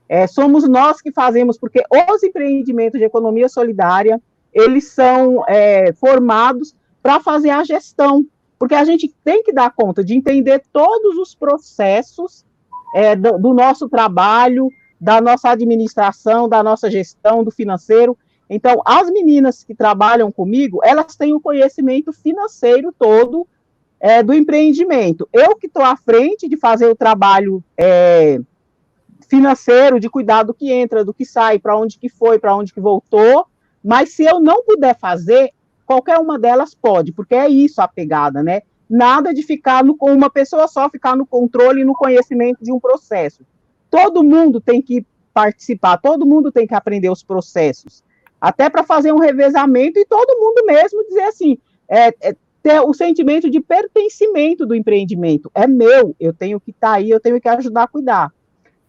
[0.07, 4.21] é, somos nós que fazemos, porque os empreendimentos de economia solidária,
[4.53, 8.23] eles são é, formados para fazer a gestão,
[8.59, 12.45] porque a gente tem que dar conta de entender todos os processos
[12.93, 18.15] é, do, do nosso trabalho, da nossa administração, da nossa gestão, do financeiro,
[18.53, 23.47] então, as meninas que trabalham comigo, elas têm o conhecimento financeiro todo
[23.97, 25.25] é, do empreendimento.
[25.31, 28.41] Eu que estou à frente de fazer o trabalho é,
[29.29, 32.73] financeiro, de cuidar do que entra, do que sai, para onde que foi, para onde
[32.73, 33.47] que voltou,
[33.81, 35.51] mas se eu não puder fazer,
[35.85, 38.63] qualquer uma delas pode, porque é isso a pegada, né?
[38.89, 42.73] Nada de ficar no, com uma pessoa só, ficar no controle e no conhecimento de
[42.73, 43.45] um processo.
[43.89, 48.03] Todo mundo tem que participar, todo mundo tem que aprender os processos
[48.41, 52.93] até para fazer um revezamento e todo mundo mesmo dizer assim, é, é, ter o
[52.93, 55.51] sentimento de pertencimento do empreendimento.
[55.53, 58.33] É meu, eu tenho que estar tá aí, eu tenho que ajudar a cuidar.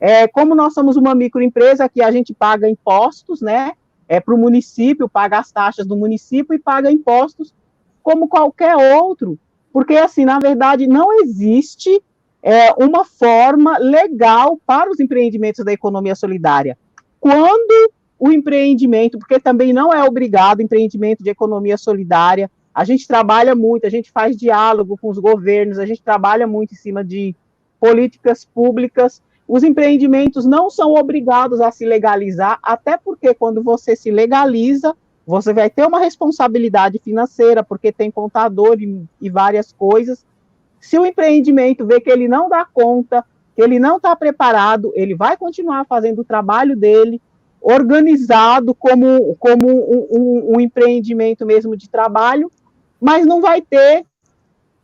[0.01, 3.73] É, como nós somos uma microempresa que a gente paga impostos, né?
[4.09, 7.55] É para o município, paga as taxas do município e paga impostos
[8.03, 9.39] como qualquer outro,
[9.73, 12.03] porque assim, na verdade, não existe
[12.43, 16.77] é, uma forma legal para os empreendimentos da economia solidária.
[17.21, 22.49] Quando o empreendimento, porque também não é obrigado empreendimento de economia solidária.
[22.73, 26.73] A gente trabalha muito, a gente faz diálogo com os governos, a gente trabalha muito
[26.73, 27.35] em cima de
[27.81, 29.21] políticas públicas.
[29.49, 34.95] Os empreendimentos não são obrigados a se legalizar, até porque quando você se legaliza,
[35.27, 40.25] você vai ter uma responsabilidade financeira, porque tem contador e, e várias coisas.
[40.81, 43.25] Se o empreendimento vê que ele não dá conta,
[43.57, 47.21] que ele não está preparado, ele vai continuar fazendo o trabalho dele,
[47.63, 52.51] organizado como, como um, um, um empreendimento mesmo de trabalho,
[53.01, 54.05] mas não vai ter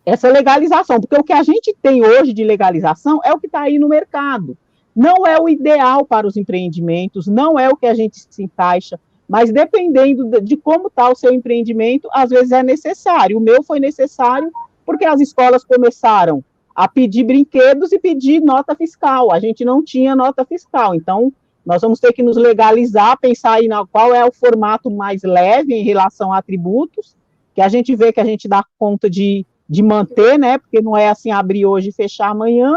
[0.07, 3.63] essa legalização, porque o que a gente tem hoje de legalização é o que está
[3.63, 4.57] aí no mercado.
[4.97, 8.99] Não é o ideal para os empreendimentos, não é o que a gente se encaixa,
[9.29, 13.37] mas dependendo de como está o seu empreendimento, às vezes é necessário.
[13.37, 14.51] O meu foi necessário
[14.87, 16.43] porque as escolas começaram
[16.75, 19.31] a pedir brinquedos e pedir nota fiscal.
[19.31, 21.33] A gente não tinha nota fiscal, então
[21.69, 25.83] nós vamos ter que nos legalizar, pensar aí qual é o formato mais leve em
[25.83, 27.15] relação a tributos,
[27.55, 30.57] que a gente vê que a gente dá conta de, de manter, né?
[30.57, 32.75] Porque não é assim abrir hoje e fechar amanhã.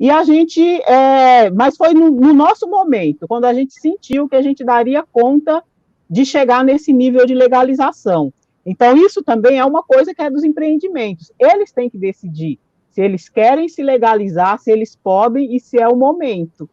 [0.00, 4.36] E a gente, é, mas foi no, no, nosso momento, quando a gente sentiu que
[4.36, 5.62] a gente daria conta
[6.08, 8.32] de chegar nesse nível de legalização.
[8.64, 11.30] Então, isso também é uma coisa que é dos empreendimentos.
[11.38, 12.58] Eles têm que decidir
[12.90, 16.66] se eles querem se legalizar, se eles podem e se é o momento.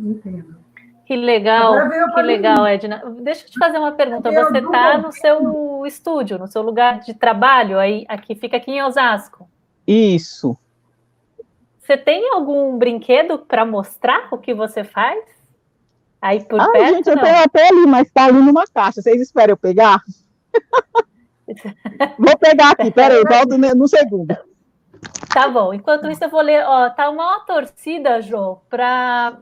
[0.00, 0.56] Entendo.
[1.04, 1.74] Que legal,
[2.14, 3.02] que legal, Edna.
[3.20, 4.30] Deixa eu te fazer uma pergunta.
[4.30, 8.82] Você está no seu estúdio, no seu lugar de trabalho, aí, aqui fica aqui em
[8.82, 9.50] Osasco.
[9.86, 10.56] Isso.
[11.80, 15.18] Você tem algum brinquedo para mostrar o que você faz?
[16.22, 19.02] Aí por Ai, perto, gente, eu tenho até ali, mas está ali numa caixa.
[19.02, 20.00] Vocês esperam eu pegar?
[22.16, 24.36] Vou pegar aqui, peraí, volto no segundo.
[25.34, 25.74] Tá bom.
[25.74, 26.64] Enquanto isso, eu vou ler.
[26.64, 29.38] Ó, tá uma torcida, Jô, para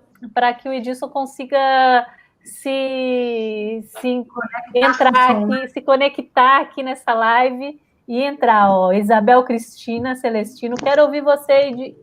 [0.55, 2.07] que o Edilson consiga
[2.45, 4.27] se, se
[4.75, 8.71] entrar aqui, se conectar aqui nessa live e entrar.
[8.71, 11.97] Ó, Isabel Cristina Celestino, quero ouvir você de.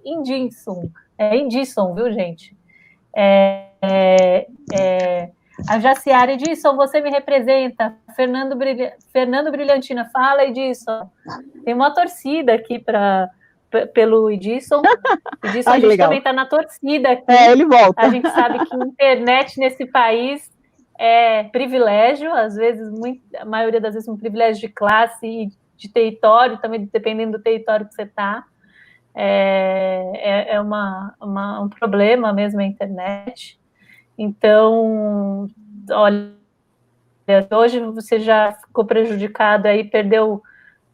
[1.17, 2.55] É Indisson, viu, gente?
[3.15, 5.29] É, é, é,
[5.67, 7.95] a Jaciara Edson, você me representa.
[8.15, 8.93] Fernando, Brilha...
[9.13, 11.09] Fernando Brilhantina, fala, Edson.
[11.63, 13.29] Tem uma torcida aqui para
[13.93, 14.81] pelo Edson.
[15.43, 16.07] Edson, a gente legal.
[16.07, 17.31] também está na torcida aqui.
[17.31, 18.01] É, ele volta.
[18.01, 20.51] A gente sabe que a internet nesse país
[20.97, 25.89] é privilégio, às vezes, muito, a maioria das vezes, um privilégio de classe e de
[25.89, 28.45] território, também dependendo do território que você está.
[29.13, 33.59] É, é, é uma, uma, um problema mesmo a internet.
[34.17, 35.47] Então,
[35.89, 36.33] olha,
[37.51, 40.41] hoje você já ficou prejudicado aí, perdeu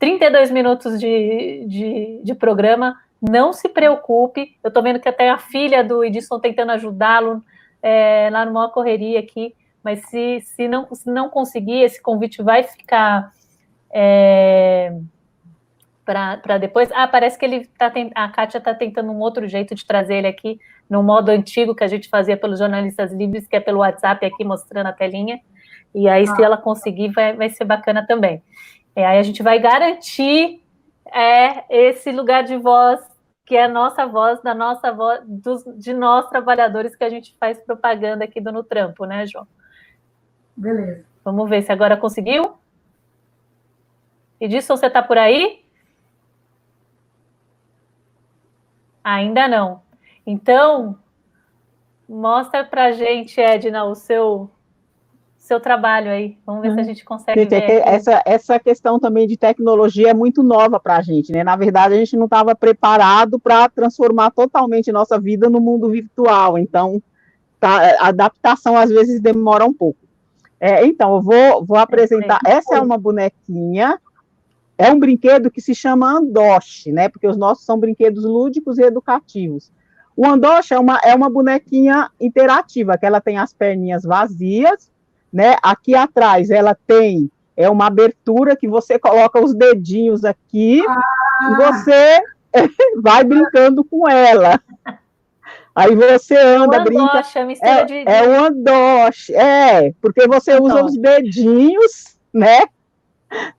[0.02, 3.00] 32 minutos de, de, de programa.
[3.22, 7.44] Não se preocupe, eu estou vendo que até a filha do Edson tentando ajudá-lo
[7.84, 12.64] é, lá numa correria aqui, mas se, se, não, se não conseguir, esse convite vai
[12.64, 13.32] ficar
[13.94, 14.98] é,
[16.04, 16.90] para depois.
[16.94, 20.28] Ah, parece que ele tá a Kátia está tentando um outro jeito de trazer ele
[20.28, 20.60] aqui,
[20.90, 24.44] no modo antigo que a gente fazia pelos jornalistas livres, que é pelo WhatsApp aqui
[24.44, 25.40] mostrando a telinha.
[25.94, 26.36] E aí, ah.
[26.36, 28.42] se ela conseguir, vai, vai ser bacana também.
[28.96, 30.62] E aí a gente vai garantir
[31.06, 33.00] é, esse lugar de voz,
[33.46, 37.36] que é a nossa voz, da nossa voz, dos, de nós trabalhadores que a gente
[37.40, 39.48] faz propaganda aqui do No Trampo, né, João?
[40.56, 41.06] Beleza.
[41.24, 42.56] Vamos ver se agora conseguiu.
[44.40, 45.64] Edson, você está por aí?
[49.04, 49.82] Ainda não.
[50.26, 50.98] Então,
[52.08, 54.50] mostra para gente, Edna, o seu
[55.52, 56.38] seu trabalho aí.
[56.46, 56.88] Vamos ver se a uhum.
[56.88, 57.82] gente consegue gente, ver.
[57.86, 61.44] essa, essa questão também de tecnologia é muito nova para a gente, né?
[61.44, 66.58] Na verdade, a gente não estava preparado para transformar totalmente nossa vida no mundo virtual.
[66.58, 67.04] Então,
[67.60, 70.00] tá, a adaptação às vezes demora um pouco.
[70.58, 72.40] É, então, eu vou, vou apresentar.
[72.46, 74.00] Essa é uma bonequinha
[74.78, 77.08] é um brinquedo que se chama Andoche, né?
[77.08, 79.72] Porque os nossos são brinquedos lúdicos e educativos.
[80.16, 84.92] O Andoche é uma, é uma bonequinha interativa, que ela tem as perninhas vazias,
[85.32, 85.56] né?
[85.62, 91.52] Aqui atrás ela tem é uma abertura que você coloca os dedinhos aqui ah.
[91.52, 92.22] e você
[93.02, 94.60] vai brincando com ela.
[95.76, 97.20] Aí você anda, é brinca.
[97.20, 98.04] Andoche, é, é, de...
[98.06, 102.64] é o andoche, é, porque você usa os dedinhos, né?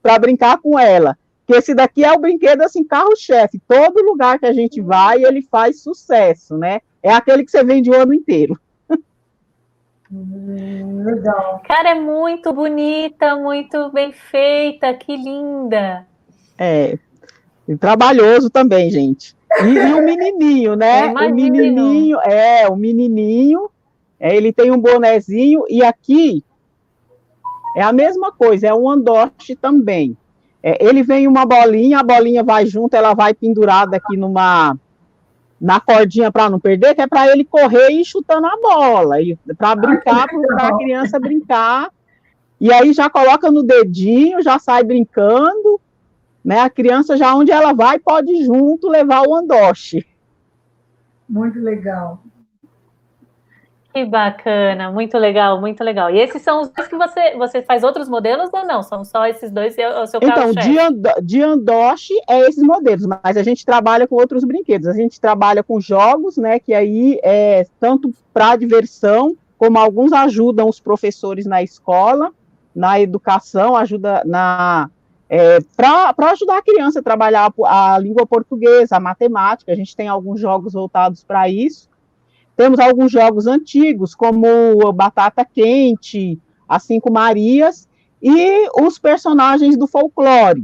[0.01, 1.17] para brincar com ela.
[1.45, 3.61] Que esse daqui é o brinquedo assim, carro-chefe.
[3.67, 6.79] Todo lugar que a gente vai, ele faz sucesso, né?
[7.01, 8.57] É aquele que você vende o ano inteiro.
[10.13, 11.61] Legal.
[11.67, 16.05] Cara, é muito bonita, muito bem feita, que linda.
[16.57, 16.97] É,
[17.67, 19.35] e trabalhoso também, gente.
[19.61, 21.07] E, e o menininho, né?
[21.07, 23.69] O menininho, é, o menininho,
[24.19, 26.43] é, ele tem um bonezinho, e aqui
[27.75, 30.15] é a mesma coisa, é um andoche também.
[30.61, 34.77] É, ele vem uma bolinha, a bolinha vai junto, ela vai pendurada aqui numa
[35.63, 39.15] na cordinha para não perder, que é para ele correr e ir chutando a bola,
[39.57, 41.89] para brincar, para a criança brincar.
[42.59, 45.79] E aí já coloca no dedinho, já sai brincando.
[46.43, 46.59] né?
[46.59, 50.05] A criança já onde ela vai pode junto levar o andoche.
[51.29, 52.21] Muito legal.
[53.93, 56.09] Que bacana, muito legal, muito legal.
[56.09, 58.81] E esses são os dois que você, você faz outros modelos ou não?
[58.81, 63.37] São só esses dois e o seu Então, de, de andoche é esses modelos, mas
[63.37, 64.87] a gente trabalha com outros brinquedos.
[64.87, 70.67] A gente trabalha com jogos, né, que aí é tanto para diversão, como alguns ajudam
[70.67, 72.31] os professores na escola,
[72.75, 74.89] na educação, ajuda na
[75.29, 79.71] é, para ajudar a criança a trabalhar a língua portuguesa, a matemática.
[79.71, 81.92] A gente tem alguns jogos voltados para isso.
[82.55, 87.87] Temos alguns jogos antigos, como Batata Quente, As Cinco Marias,
[88.21, 90.63] e os personagens do folclore.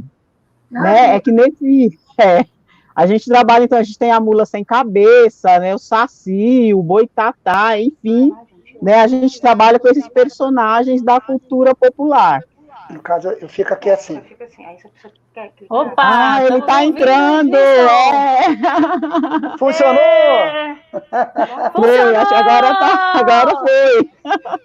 [0.74, 1.16] Ah, né?
[1.16, 1.98] É que nesse.
[2.22, 2.46] É,
[2.94, 5.74] a gente trabalha, então, a gente tem a mula sem cabeça, né?
[5.74, 8.34] O Saci, o Boitatá, enfim.
[8.82, 8.96] Né?
[8.96, 12.44] A gente trabalha com esses personagens da cultura popular.
[12.90, 14.22] No caso, eu fico aqui assim.
[15.70, 16.02] Opa!
[16.04, 17.56] Ah, ele está entrando!
[17.56, 18.42] É.
[19.60, 20.02] Funcionou!
[20.02, 20.76] É.
[21.72, 22.16] Funcionou!
[22.36, 24.10] agora, tá, agora foi.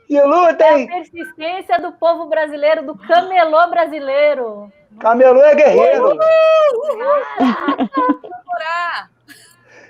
[0.09, 0.89] E luta, hein?
[0.91, 4.73] É a persistência do povo brasileiro, do camelô brasileiro.
[4.99, 6.19] Camelô é guerreiro.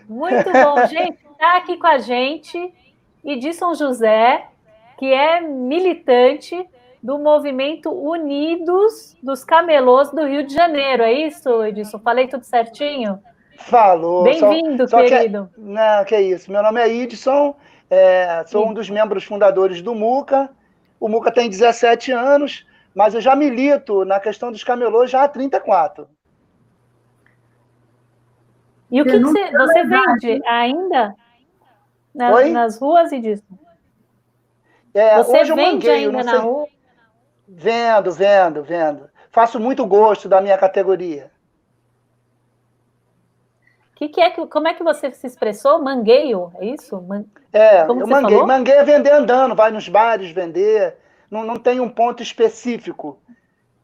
[0.08, 1.24] Muito bom, gente.
[1.32, 2.74] Está aqui com a gente
[3.24, 4.46] Edson José,
[4.98, 6.68] que é militante
[7.04, 11.02] do movimento Unidos dos Camelôs do Rio de Janeiro.
[11.02, 11.98] É isso, Edson?
[11.98, 13.22] Falei tudo certinho?
[13.58, 14.24] Falou.
[14.24, 15.50] Bem-vindo, querido.
[15.54, 16.50] Que, não, que é isso.
[16.50, 17.54] Meu nome é Edson,
[17.90, 18.70] é, sou Sim.
[18.70, 20.48] um dos membros fundadores do MUCA.
[20.98, 25.28] O MUCA tem 17 anos, mas eu já milito na questão dos camelôs já há
[25.28, 26.08] 34.
[28.90, 31.14] E o que, que você, você vende ainda
[32.14, 33.44] na, nas ruas e disso?
[34.94, 36.66] É, você vende ainda na rua?
[37.46, 39.08] Vendo, vendo, vendo.
[39.30, 41.30] Faço muito gosto da minha categoria.
[43.94, 45.82] Que que é que, como é que você se expressou?
[45.82, 47.00] Mangueio, é isso?
[47.02, 47.24] Man...
[47.52, 48.32] É, como eu manguei.
[48.32, 48.46] Falou?
[48.46, 50.96] Manguei é vender andando, vai nos bares vender.
[51.30, 53.20] Não, não tem um ponto específico.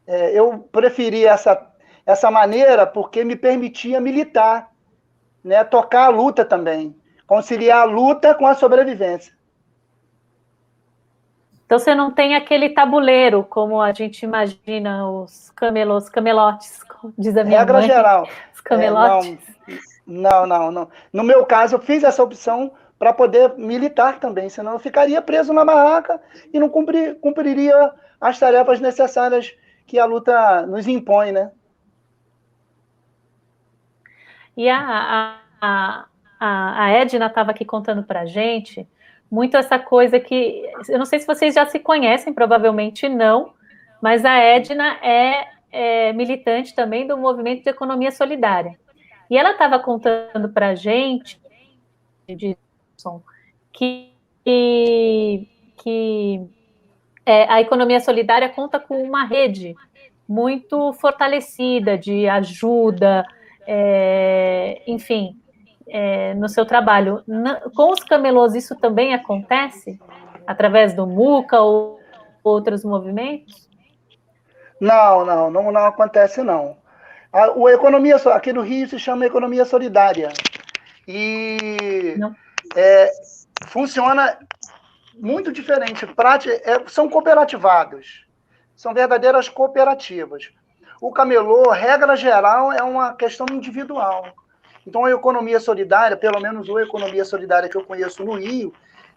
[0.07, 1.71] É, eu preferi essa,
[2.05, 4.71] essa maneira porque me permitia militar,
[5.45, 5.63] né?
[5.63, 6.97] tocar a luta também.
[7.27, 9.33] Conciliar a luta com a sobrevivência.
[11.71, 16.81] Então você não tem aquele tabuleiro, como a gente imagina os camelos, camelotes,
[17.17, 17.87] diz a minha Regra mãe.
[17.87, 18.29] geral.
[18.53, 19.39] Os camelotes.
[19.69, 20.89] É, não, não, não.
[21.13, 25.53] No meu caso, eu fiz essa opção para poder militar também, senão eu ficaria preso
[25.53, 26.21] na barraca
[26.53, 29.55] e não cumprir, cumpriria as tarefas necessárias
[29.87, 31.53] que a luta nos impõe, né?
[34.57, 36.05] E a, a,
[36.41, 38.89] a, a Edna estava aqui contando para a gente
[39.31, 43.53] muito essa coisa que eu não sei se vocês já se conhecem, provavelmente não,
[44.03, 48.79] mas a Edna é, é militante também do movimento de economia solidária.
[49.31, 51.41] E ela estava contando para a gente
[53.73, 54.11] que,
[55.77, 56.47] que,
[57.25, 59.77] é, a economia solidária conta com uma rede
[60.29, 63.25] muito fortalecida de ajuda,
[63.67, 65.37] é, enfim,
[65.91, 67.23] é, no seu trabalho.
[67.27, 70.01] Na, com os camelôs, isso também acontece?
[70.47, 72.01] Através do MUCA ou
[72.43, 73.69] outros movimentos?
[74.81, 76.77] Não, não, não, não acontece não.
[77.33, 80.33] A, o economia aqui no Rio se chama economia solidária
[81.07, 82.17] e
[82.75, 83.11] é,
[83.67, 84.39] funciona
[85.15, 86.07] muito diferente.
[86.65, 88.27] É, são cooperativados,
[88.75, 90.51] são verdadeiras cooperativas.
[91.01, 94.27] O camelô, regra geral, é uma questão individual.
[94.87, 98.73] Então, a economia solidária, pelo menos a economia solidária que eu conheço no Rio,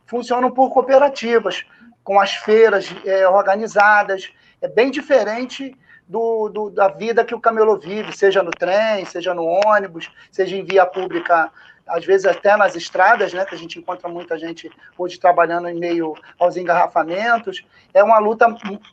[0.06, 1.66] funcionam por cooperativas,
[2.04, 4.32] com as feiras é, organizadas.
[4.62, 5.76] É bem diferente
[6.08, 10.56] do, do, da vida que o camelô vive, seja no trem, seja no ônibus, seja
[10.56, 11.50] em via pública,
[11.88, 15.80] às vezes até nas estradas, né, que a gente encontra muita gente hoje trabalhando em
[15.80, 17.66] meio aos engarrafamentos.
[17.94, 18.48] É uma luta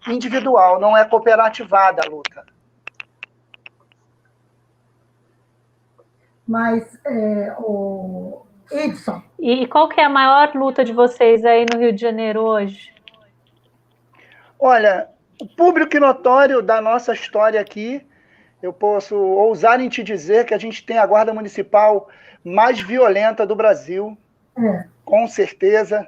[0.09, 2.45] individual, não é cooperativada a luta.
[6.51, 9.23] Mas, é, o Edson.
[9.39, 12.93] E qual que é a maior luta de vocês aí no Rio de Janeiro hoje?
[14.59, 15.07] Olha,
[15.41, 18.05] o público notório da nossa história aqui,
[18.61, 22.09] eu posso ousar em te dizer que a gente tem a guarda municipal
[22.45, 24.19] mais violenta do Brasil,
[24.59, 24.87] é.
[25.05, 26.05] com certeza.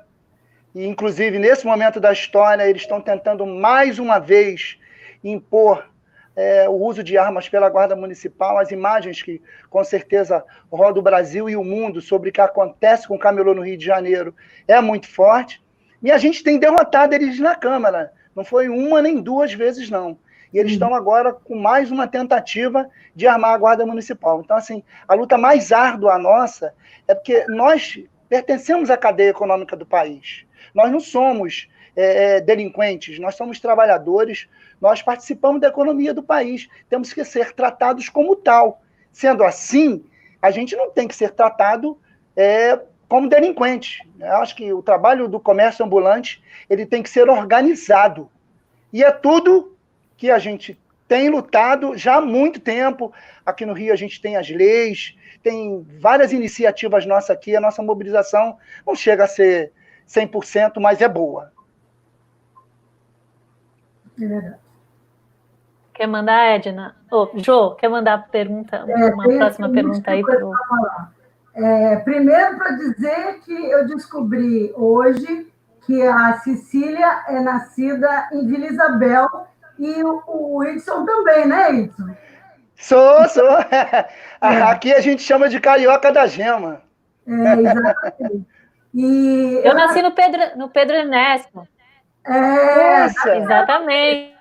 [0.74, 4.76] E, inclusive, nesse momento da história, eles estão tentando mais uma vez
[5.22, 5.88] impor
[6.34, 11.02] é, o uso de armas pela Guarda Municipal, as imagens que com certeza roda o
[11.02, 14.34] Brasil e o mundo sobre o que acontece com o camelô no Rio de Janeiro
[14.66, 15.62] é muito forte.
[16.02, 18.12] E a gente tem derrotado eles na Câmara.
[18.34, 20.18] Não foi uma nem duas vezes, não.
[20.52, 24.40] E eles estão agora com mais uma tentativa de armar a Guarda Municipal.
[24.40, 26.74] Então, assim, a luta mais árdua nossa
[27.06, 30.44] é porque nós pertencemos à cadeia econômica do país.
[30.74, 34.48] Nós não somos é, é, delinquentes, nós somos trabalhadores,
[34.80, 36.68] nós participamos da economia do país.
[36.88, 38.82] Temos que ser tratados como tal.
[39.12, 40.04] Sendo assim,
[40.40, 41.98] a gente não tem que ser tratado
[42.36, 44.08] é, como delinquente.
[44.18, 48.30] Eu acho que o trabalho do comércio ambulante ele tem que ser organizado.
[48.92, 49.76] E é tudo
[50.16, 53.12] que a gente tem lutado já há muito tempo.
[53.44, 57.82] Aqui no Rio a gente tem as leis, tem várias iniciativas nossas aqui, a nossa
[57.82, 59.72] mobilização não chega a ser
[60.08, 61.51] 100%, mas é boa.
[64.20, 64.56] É verdade.
[65.94, 66.96] Quer mandar, Edna?
[67.10, 70.22] Oh, Jô, quer mandar pergunta, é, uma próxima pergunta aí?
[70.22, 70.52] Pro...
[71.54, 75.52] É, primeiro, para dizer que eu descobri hoje
[75.86, 79.28] que a Cecília é nascida em Vila Isabel
[79.78, 82.16] e o, Edson também, né, Edson?
[82.76, 83.44] Sou, sou.
[84.42, 84.60] É.
[84.62, 86.82] Aqui a gente chama de carioca da gema.
[87.28, 88.46] É, exatamente.
[88.92, 91.68] E eu, eu nasci no Pedro, no Pedro Ernesto.
[92.24, 94.32] É, exatamente.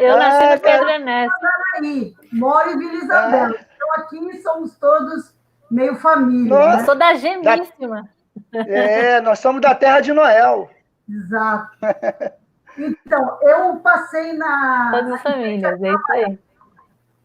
[0.00, 1.46] Eu, ah, nasci no Pedro Ernesto.
[1.74, 3.54] Aí, moro em Vila Isabel.
[3.56, 3.64] Ah.
[3.74, 5.34] Então aqui somos todos
[5.70, 6.56] meio família.
[6.56, 6.84] Nossa, né?
[6.84, 8.08] sou da gemíssima.
[8.52, 10.70] É, nós somos da terra de Noel.
[11.08, 11.70] Exato.
[12.78, 14.90] Então, eu passei na.
[14.92, 16.38] Todas as famílias, é isso aí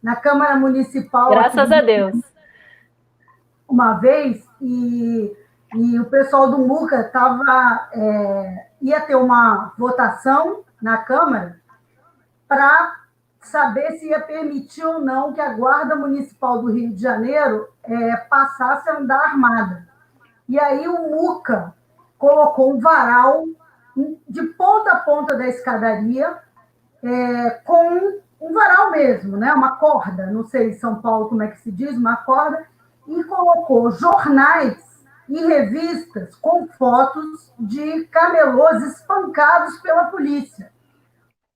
[0.01, 1.30] na Câmara Municipal.
[1.30, 2.20] Graças a Deus.
[3.68, 5.32] Uma vez, e,
[5.76, 11.60] e o pessoal do MUCA tava, é, ia ter uma votação na Câmara
[12.48, 12.96] para
[13.40, 18.18] saber se ia permitir ou não que a Guarda Municipal do Rio de Janeiro é,
[18.18, 19.88] passasse a andar armada.
[20.48, 21.74] E aí o MUCA
[22.18, 23.46] colocou um varal
[24.28, 26.38] de ponta a ponta da escadaria
[27.04, 29.54] é, com um varal mesmo, né?
[29.54, 32.66] uma corda, não sei em São Paulo como é que se diz, uma corda,
[33.08, 34.91] e colocou jornais
[35.32, 40.74] e revistas com fotos de camelôs espancados pela polícia,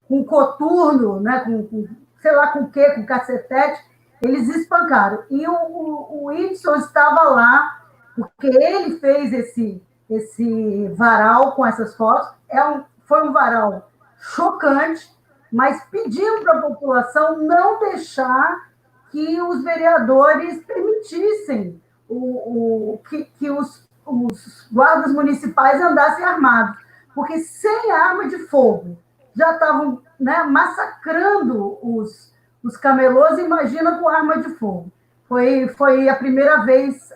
[0.07, 1.41] com coturno, né?
[1.41, 1.85] com, com
[2.21, 3.83] sei lá com o quê, com cacetete,
[4.21, 5.23] eles espancaram.
[5.29, 12.33] E o, o, o estava lá, porque ele fez esse, esse varal com essas fotos,
[12.47, 15.13] é um, foi um varal chocante,
[15.51, 18.71] mas pedindo para a população não deixar
[19.11, 26.77] que os vereadores permitissem o, o que, que os, os guardas municipais andassem armados,
[27.13, 28.97] porque sem arma de fogo
[29.35, 32.33] já estavam né, massacrando os,
[32.63, 34.91] os camelôs, imagina com arma de fogo.
[35.27, 37.11] Foi, foi a primeira vez,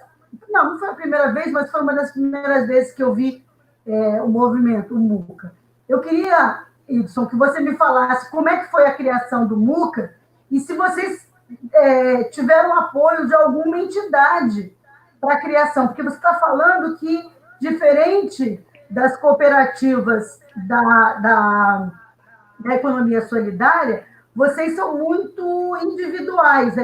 [0.50, 3.46] não, não foi a primeira vez, mas foi uma das primeiras vezes que eu vi
[3.86, 5.54] é, o movimento, o MUCA.
[5.88, 10.14] Eu queria Ibson, que você me falasse como é que foi a criação do MUCA
[10.52, 11.28] e se vocês
[11.74, 14.76] é, tiveram apoio de alguma entidade
[15.20, 21.92] para a criação, porque você está falando que, diferente das cooperativas da, da,
[22.60, 24.06] da economia solidária,
[24.36, 26.76] vocês são muito individuais,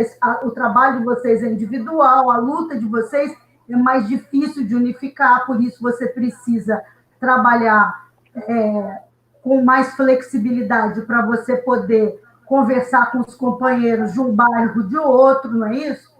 [0.43, 3.35] o trabalho de vocês é individual, a luta de vocês
[3.69, 6.81] é mais difícil de unificar, por isso você precisa
[7.19, 9.01] trabalhar é,
[9.41, 15.51] com mais flexibilidade para você poder conversar com os companheiros de um bairro, de outro,
[15.51, 16.14] não é isso?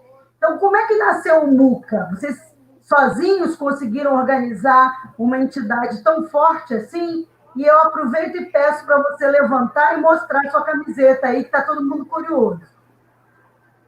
[0.46, 2.08] Então, como é que nasceu o MUCA?
[2.12, 2.40] Vocês
[2.84, 7.26] sozinhos conseguiram organizar uma entidade tão forte assim?
[7.56, 11.62] E eu aproveito e peço para você levantar e mostrar sua camiseta aí, que está
[11.62, 12.60] todo mundo curioso.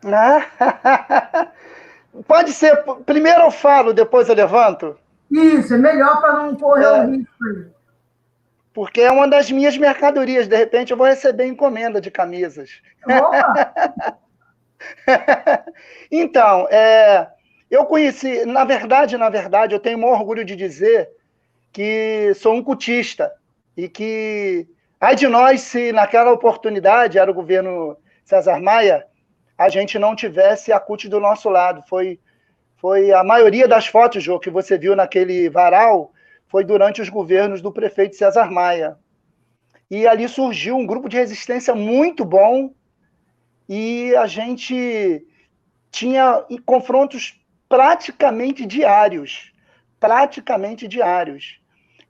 [2.26, 2.82] Pode ser.
[3.06, 4.98] Primeiro eu falo, depois eu levanto?
[5.30, 7.04] Isso, é melhor para não correr é.
[7.04, 7.78] o risco aí
[8.78, 10.46] porque é uma das minhas mercadorias.
[10.46, 12.80] De repente, eu vou receber encomenda de camisas.
[16.10, 17.28] então, é,
[17.70, 21.08] eu conheci, na verdade, na verdade, eu tenho o maior orgulho de dizer
[21.72, 23.32] que sou um cutista
[23.76, 24.66] e que,
[25.00, 29.06] ai de nós, se naquela oportunidade, era o governo César Maia,
[29.56, 31.82] a gente não tivesse a CUT do nosso lado.
[31.88, 32.20] Foi,
[32.76, 36.12] foi a maioria das fotos, Jô, que você viu naquele varal,
[36.46, 38.96] foi durante os governos do prefeito César Maia.
[39.90, 42.70] E ali surgiu um grupo de resistência muito bom
[43.68, 45.26] e a gente
[45.90, 47.38] tinha confrontos
[47.68, 49.52] praticamente diários,
[50.00, 51.60] praticamente diários.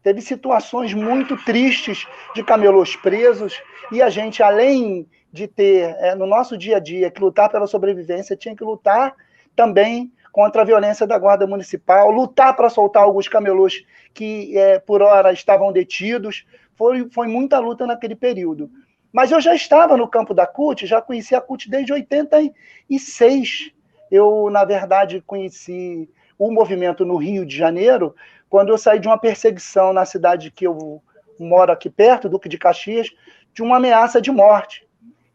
[0.03, 6.27] Teve situações muito tristes de camelôs presos e a gente, além de ter é, no
[6.27, 9.15] nosso dia a dia que lutar pela sobrevivência, tinha que lutar
[9.57, 13.85] também contra a violência da Guarda Municipal, lutar para soltar alguns camelôs
[14.15, 16.47] que, é, por hora, estavam detidos.
[16.77, 18.71] Foi, foi muita luta naquele período.
[19.13, 23.73] Mas eu já estava no campo da CUT, já conheci a CUT desde 86.
[24.11, 28.15] Eu, na verdade, conheci o movimento no Rio de Janeiro
[28.49, 31.03] quando eu saí de uma perseguição na cidade que eu
[31.39, 33.11] moro aqui perto, Duque de Caxias,
[33.53, 34.87] de uma ameaça de morte.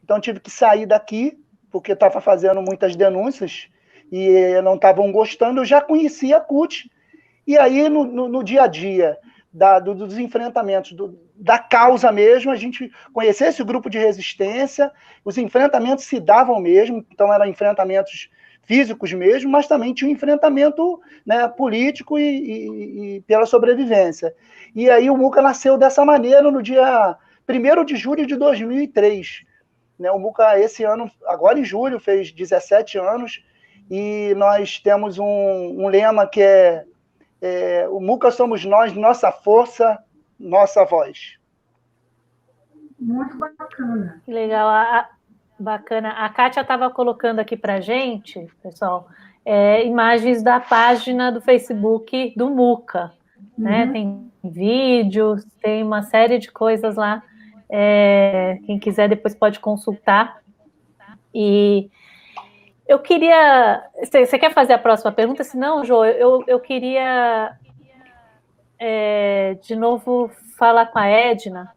[0.04, 1.38] Então tive que sair daqui,
[1.72, 3.68] porque estava fazendo muitas denúncias
[4.12, 5.62] e não estavam gostando.
[5.62, 6.90] Eu já conhecia a CUT.
[7.46, 9.18] E aí, no, no, no dia a dia,
[9.52, 14.90] da, do, dos enfrentamentos, do, da causa mesmo, a gente conhecia esse grupo de resistência,
[15.26, 18.30] os enfrentamentos se davam mesmo, então eram enfrentamentos
[18.62, 24.34] físicos mesmo, mas também tinha um enfrentamento né, político e, e, e, pela sobrevivência.
[24.74, 29.44] E aí o Muca nasceu dessa maneira no dia 1 de julho de 2003.
[30.00, 33.44] Né, o Muca, esse ano, agora em julho, fez 17 anos,
[33.92, 36.86] e nós temos um, um lema que é,
[37.42, 40.00] é o Muca somos nós, nossa força,
[40.40, 41.38] nossa voz.
[43.00, 44.22] Muito bacana.
[44.26, 44.70] Que legal.
[44.70, 45.10] A,
[45.60, 46.10] bacana.
[46.12, 49.08] A Kátia estava colocando aqui para gente, pessoal,
[49.46, 53.12] é, imagens da página do Facebook do Muca.
[53.58, 53.86] Né?
[53.86, 53.92] Uhum.
[53.92, 57.24] Tem vídeos, tem uma série de coisas lá.
[57.70, 60.42] É, quem quiser depois pode consultar.
[61.34, 61.90] E
[62.88, 63.84] eu queria.
[64.04, 65.44] Você quer fazer a próxima pergunta?
[65.44, 67.58] Se não, Jô, eu, eu queria
[68.86, 71.72] é, de novo falar com a Edna.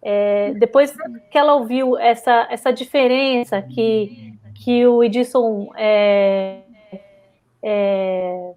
[0.00, 0.94] É, depois
[1.32, 6.60] que ela ouviu essa, essa diferença que, que o Edson é,
[7.60, 8.52] é,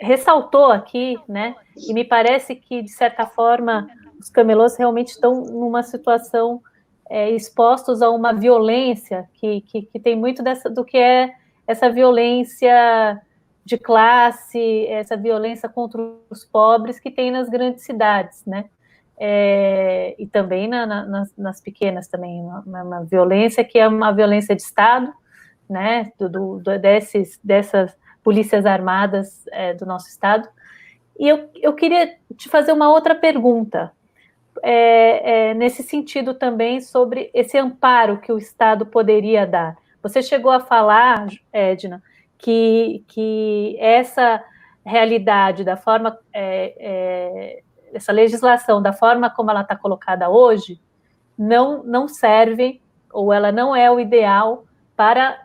[0.00, 1.54] ressaltou aqui, né?
[1.76, 3.86] E me parece que, de certa forma,
[4.18, 6.62] os camelôs realmente estão numa situação
[7.10, 11.34] é, expostos a uma violência que, que, que, tem muito dessa, do que é
[11.66, 13.20] essa violência
[13.66, 16.00] de classe, essa violência contra
[16.30, 18.66] os pobres que tem nas grandes cidades, né?
[19.18, 24.12] É, e também na, na, nas, nas, pequenas também, uma, uma, violência que é uma
[24.12, 25.12] violência de Estado,
[25.68, 26.12] né?
[26.16, 26.28] Do,
[26.60, 27.92] do, desses, dessas
[28.22, 30.48] polícias armadas é, do nosso Estado.
[31.18, 33.90] E eu, eu queria te fazer uma outra pergunta,
[34.62, 39.76] é, é, nesse sentido também sobre esse amparo que o Estado poderia dar.
[40.04, 42.00] Você chegou a falar, Edna,
[42.38, 44.42] que, que essa
[44.84, 47.62] realidade, da forma, é, é,
[47.92, 50.80] essa legislação, da forma como ela está colocada hoje,
[51.36, 52.80] não, não serve,
[53.12, 54.64] ou ela não é o ideal
[54.96, 55.42] para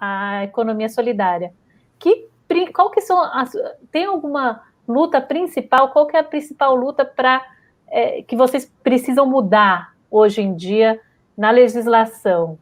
[0.00, 1.52] a economia solidária.
[1.98, 2.28] Que,
[2.72, 3.52] qual que são as,
[3.90, 5.90] tem alguma luta principal?
[5.90, 7.44] Qual que é a principal luta para
[7.88, 11.00] é, que vocês precisam mudar hoje em dia
[11.36, 12.58] na legislação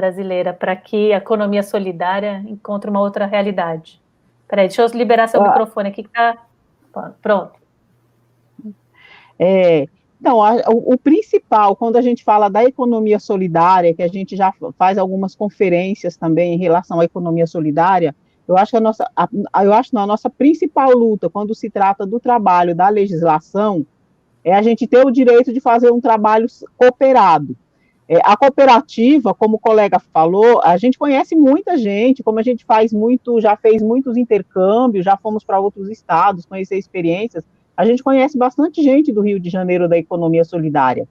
[0.00, 4.00] brasileira para que a economia solidária encontre uma outra realidade?
[4.48, 5.48] Peraí, deixa eu liberar seu ah.
[5.48, 6.38] microfone aqui que está
[7.20, 7.52] pronto.
[9.38, 9.86] É,
[10.20, 14.36] então, a, o, o, principal, quando a gente fala da economia solidária, que a gente
[14.36, 18.14] já faz algumas conferências também em relação à economia solidária,
[18.48, 19.28] eu acho que a nossa, a,
[19.64, 23.86] eu acho que a nossa principal luta quando se trata do trabalho da legislação
[24.42, 26.46] é a gente ter o direito de fazer um trabalho
[26.76, 27.56] cooperado.
[28.12, 32.64] É, a cooperativa, como o colega falou, a gente conhece muita gente, como a gente
[32.64, 37.44] faz muito, já fez muitos intercâmbios, já fomos para outros estados conhecer experiências,
[37.76, 41.06] a gente conhece bastante gente do Rio de Janeiro da economia solidária.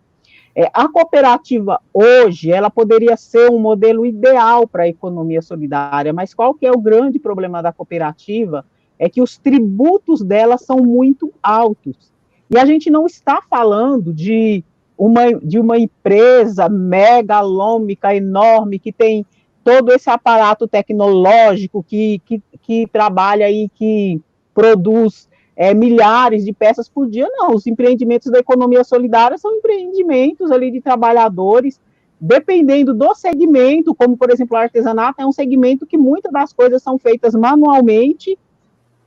[0.53, 6.33] É, a cooperativa hoje, ela poderia ser um modelo ideal para a economia solidária, mas
[6.33, 8.65] qual que é o grande problema da cooperativa?
[8.99, 12.11] É que os tributos dela são muito altos.
[12.49, 14.65] E a gente não está falando de
[14.99, 19.25] uma, de uma empresa megalômica, enorme, que tem
[19.63, 24.19] todo esse aparato tecnológico que, que, que trabalha e que
[24.53, 27.55] produz é, milhares de peças por dia, não.
[27.55, 31.79] Os empreendimentos da economia solidária são empreendimentos ali de trabalhadores,
[32.19, 36.83] dependendo do segmento, como por exemplo o artesanato, é um segmento que muitas das coisas
[36.83, 38.37] são feitas manualmente,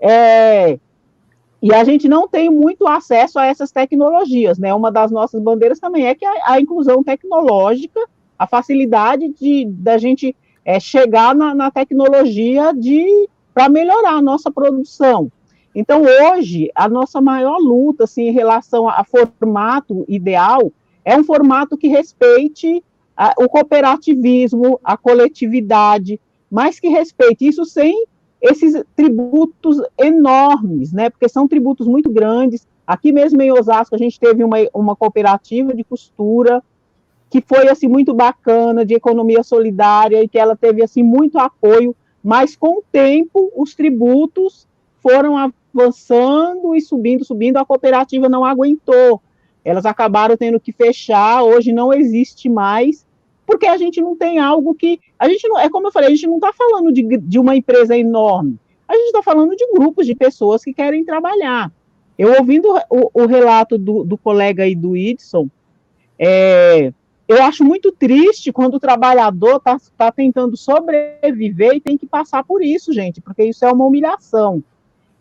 [0.00, 0.78] é,
[1.62, 4.74] e a gente não tem muito acesso a essas tecnologias, né?
[4.74, 8.00] Uma das nossas bandeiras também é que a, a inclusão tecnológica,
[8.36, 10.34] a facilidade de da gente
[10.64, 15.30] é, chegar na, na tecnologia de para melhorar a nossa produção.
[15.74, 20.72] Então, hoje, a nossa maior luta assim, em relação a, formato ideal
[21.04, 22.82] é um formato que respeite
[23.16, 28.04] a, o cooperativismo, a coletividade, mas que respeite isso sem
[28.42, 31.08] esses tributos enormes, né?
[31.08, 32.66] Porque são tributos muito grandes.
[32.84, 36.62] Aqui mesmo em Osasco, a gente teve uma, uma cooperativa de costura
[37.30, 41.96] que foi assim muito bacana, de economia solidária e que ela teve assim muito apoio,
[42.22, 44.66] mas com o tempo os tributos
[45.00, 49.22] foram avançando e subindo, subindo, a cooperativa não aguentou,
[49.64, 53.06] elas acabaram tendo que fechar, hoje não existe mais,
[53.46, 55.00] porque a gente não tem algo que.
[55.18, 57.56] A gente não, é como eu falei, a gente não está falando de, de uma
[57.56, 61.70] empresa enorme, a gente está falando de grupos de pessoas que querem trabalhar.
[62.18, 65.48] Eu ouvindo o, o relato do, do, colega aí do Idson,
[66.18, 66.92] é,
[67.26, 72.44] eu acho muito triste quando o trabalhador está tá tentando sobreviver e tem que passar
[72.44, 74.62] por isso, gente, porque isso é uma humilhação.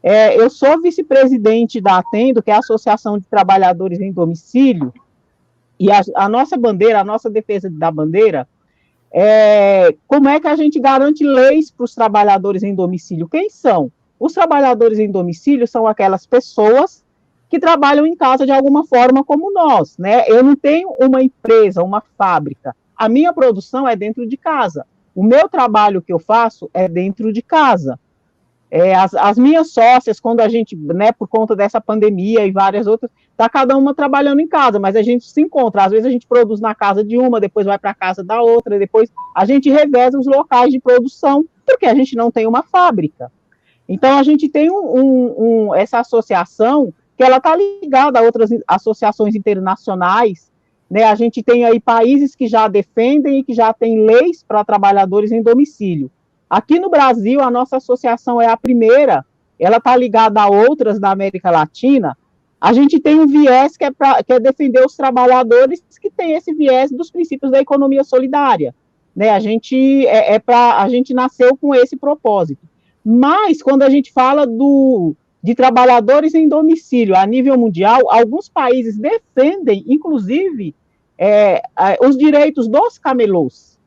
[0.04, 4.94] É, eu sou vice-presidente da Atendo, que é a Associação de Trabalhadores em Domicílio,
[5.82, 8.48] e a, a nossa bandeira, a nossa defesa da bandeira,
[9.12, 13.28] é como é que a gente garante leis para os trabalhadores em domicílio?
[13.28, 13.92] Quem são?
[14.20, 17.04] Os trabalhadores em domicílio são aquelas pessoas
[17.50, 20.24] que trabalham em casa de alguma forma como nós, né?
[20.28, 22.76] Eu não tenho uma empresa, uma fábrica.
[22.96, 24.86] A minha produção é dentro de casa.
[25.16, 28.00] O meu trabalho que eu faço é dentro de casa.
[28.70, 32.88] É, as, as, minhas sócias, quando a gente, né, por conta dessa pandemia e várias
[32.88, 33.12] outras,
[33.42, 35.86] tá cada uma trabalhando em casa, mas a gente se encontra.
[35.86, 38.40] Às vezes a gente produz na casa de uma, depois vai para a casa da
[38.40, 42.62] outra, depois a gente reveza os locais de produção, porque a gente não tem uma
[42.62, 43.32] fábrica.
[43.90, 48.52] Então a gente tem um, um, um, essa associação que ela está ligada a outras
[48.68, 50.52] associações internacionais.
[50.88, 51.04] Né?
[51.04, 55.32] A gente tem aí países que já defendem e que já têm leis para trabalhadores
[55.32, 56.12] em domicílio.
[56.48, 59.26] Aqui no Brasil, a nossa associação é a primeira,
[59.58, 62.16] ela está ligada a outras da América Latina.
[62.62, 66.34] A gente tem um viés que é, pra, que é defender os trabalhadores que tem
[66.34, 68.76] esse viés dos princípios da economia solidária.
[69.16, 69.32] Né?
[69.32, 72.62] A gente é, é para a gente nasceu com esse propósito.
[73.04, 78.96] Mas quando a gente fala do, de trabalhadores em domicílio a nível mundial, alguns países
[78.96, 80.76] defendem, inclusive,
[81.18, 81.64] é,
[82.00, 83.80] os direitos dos camelôs.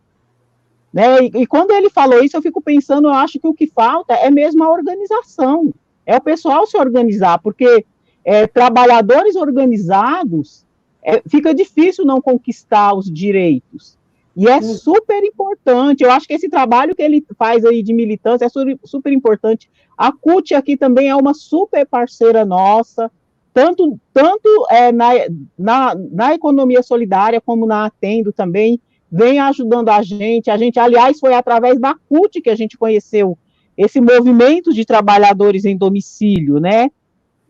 [0.92, 1.26] Né?
[1.26, 4.14] E, e, quando ele falou isso, eu fico pensando, eu acho que o que falta
[4.14, 5.72] é mesmo a organização,
[6.04, 7.84] é o pessoal se organizar, porque
[8.24, 10.64] é, trabalhadores organizados
[11.02, 13.98] é, fica difícil não conquistar os direitos.
[14.36, 18.46] E é super importante, eu acho que esse trabalho que ele faz aí de militância
[18.46, 18.48] é
[18.84, 19.70] super, importante.
[19.96, 23.08] A CUT aqui também é uma super parceira nossa,
[23.52, 25.10] tanto, tanto é, na,
[25.56, 30.50] na, na economia solidária como na Atendo também vem ajudando a gente.
[30.50, 33.38] A gente, aliás, foi através da CUT que a gente conheceu
[33.76, 36.90] esse movimento de trabalhadores em domicílio, né?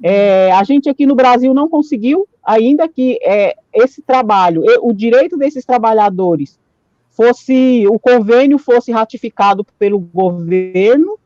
[0.06, 5.34] É, a gente aqui no Brasil não conseguiu ainda que é, esse trabalho, o direito
[5.38, 6.60] desses trabalhadores
[7.08, 11.18] fosse, o convênio fosse ratificado pelo governo,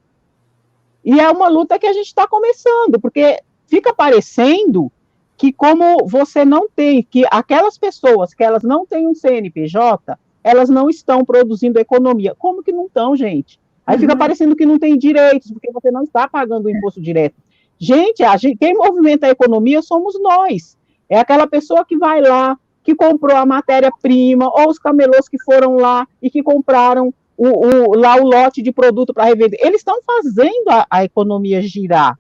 [1.05, 4.93] e é uma luta que a gente está começando, porque fica parecendo
[5.37, 10.69] que como você não tem, que aquelas pessoas que elas não têm um CNPJ, elas
[10.69, 12.33] não estão produzindo economia.
[12.39, 13.59] Como que não estão, gente?
[13.85, 14.03] Aí uhum.
[14.03, 17.35] fica parecendo que não tem direitos, porque você não está pagando o imposto direto.
[17.79, 18.23] Gente,
[18.59, 20.77] quem movimenta a economia somos nós.
[21.09, 25.77] É aquela pessoa que vai lá, que comprou a matéria-prima, ou os camelôs que foram
[25.77, 29.61] lá e que compraram o, o, lá o lote de produto para revender.
[29.63, 32.19] Eles estão fazendo a, a, economia girar.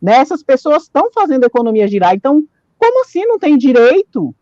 [0.00, 0.18] Né?
[0.18, 2.14] Essas pessoas estão fazendo a economia girar.
[2.14, 2.44] Então,
[2.76, 4.34] como assim não tem direito?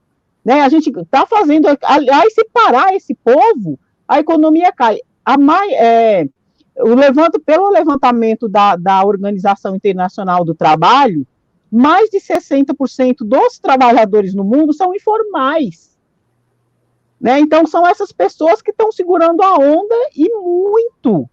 [0.45, 0.63] Né?
[0.63, 4.99] A gente está fazendo, aliás, se parar esse povo, a economia cai.
[5.25, 6.29] A mais, é,
[6.79, 11.27] o levanto, pelo levantamento da, da Organização Internacional do Trabalho,
[11.71, 15.97] mais de 60% dos trabalhadores no mundo são informais.
[17.21, 17.41] Né?
[17.41, 21.29] Então, são essas pessoas que estão segurando a onda e muito.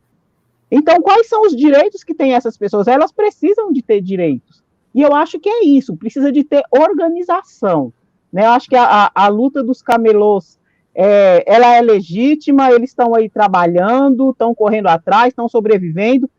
[0.72, 2.88] Então, quais são os direitos que têm essas pessoas?
[2.88, 4.64] Elas precisam de ter direitos.
[4.96, 7.92] E eu acho que é isso, precisa de ter organização.
[8.32, 8.46] Né?
[8.46, 10.60] Eu acho que a, a, luta dos camelôs
[10.96, 16.30] é, ela é legítima, eles estão aí trabalhando, estão correndo atrás, estão sobrevivendo.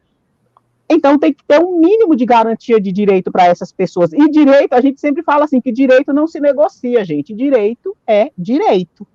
[0.89, 4.13] Então tem que ter um mínimo de garantia de direito para essas pessoas.
[4.13, 7.35] E direito, a gente sempre fala assim, que direito não se negocia, gente.
[7.35, 9.07] Direito é direito.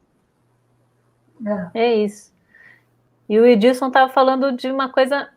[1.73, 2.33] É, isso.
[3.29, 5.29] E o Edilson estava falando de uma coisa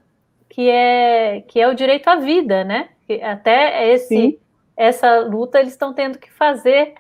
[0.48, 2.88] que é que é o direito à vida, né?
[3.22, 4.38] Até esse,
[4.76, 6.94] essa luta eles estão tendo que fazer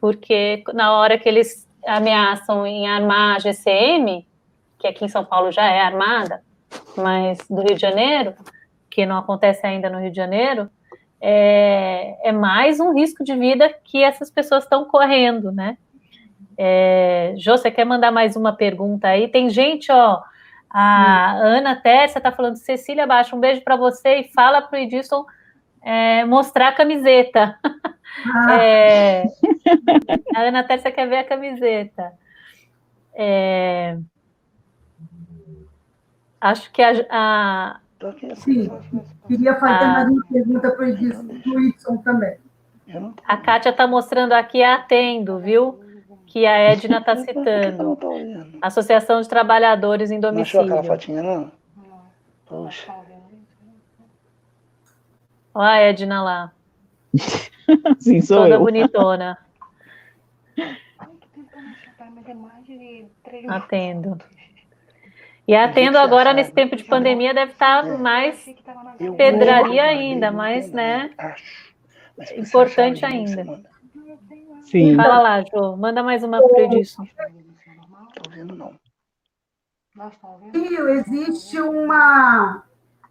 [0.00, 4.26] porque na hora que eles ameaçam em armar a GCM,
[4.78, 6.42] que aqui em São Paulo já é armada,
[6.96, 8.34] mas do Rio de Janeiro,
[8.90, 10.68] que não acontece ainda no Rio de Janeiro,
[11.20, 15.78] é, é mais um risco de vida que essas pessoas estão correndo, né?
[16.58, 19.28] É, Jô, você quer mandar mais uma pergunta aí?
[19.28, 20.20] Tem gente, ó,
[20.68, 21.46] a hum.
[21.46, 25.24] Ana Tércia está falando, Cecília Baixa, um beijo para você e fala para o Edilson
[25.82, 27.58] é, mostrar a camiseta.
[28.26, 28.62] Ah.
[28.62, 29.24] É,
[30.36, 32.12] a Ana Tércia quer ver a camiseta.
[33.14, 33.98] É,
[36.40, 37.06] acho que a.
[37.10, 37.80] a
[38.34, 38.68] Sim,
[39.28, 42.36] queria fazer a, mais uma pergunta para o Edson também.
[43.24, 45.80] A Kátia está mostrando aqui atendo, viu?
[46.26, 47.98] Que a Edna está citando.
[48.60, 50.66] Associação de Trabalhadores em Domicílio.
[50.66, 51.52] Não achou aquela fotinha, não?
[52.46, 52.92] Poxa.
[55.54, 56.52] Olha a Edna lá.
[57.98, 58.60] Sim, sou Toda eu.
[58.60, 59.38] bonitona.
[63.48, 64.18] Atendo.
[65.46, 68.44] E atendo agora, nesse tempo de pandemia, deve estar tá mais
[69.16, 71.10] pedraria ainda, mas, né?
[72.36, 73.60] Importante ainda.
[74.62, 74.94] Sim.
[74.96, 75.76] Fala lá, Jô.
[75.76, 77.06] Manda mais uma pro Edson.
[77.90, 78.74] Não estou vendo, não.
[80.54, 82.64] Existe uma,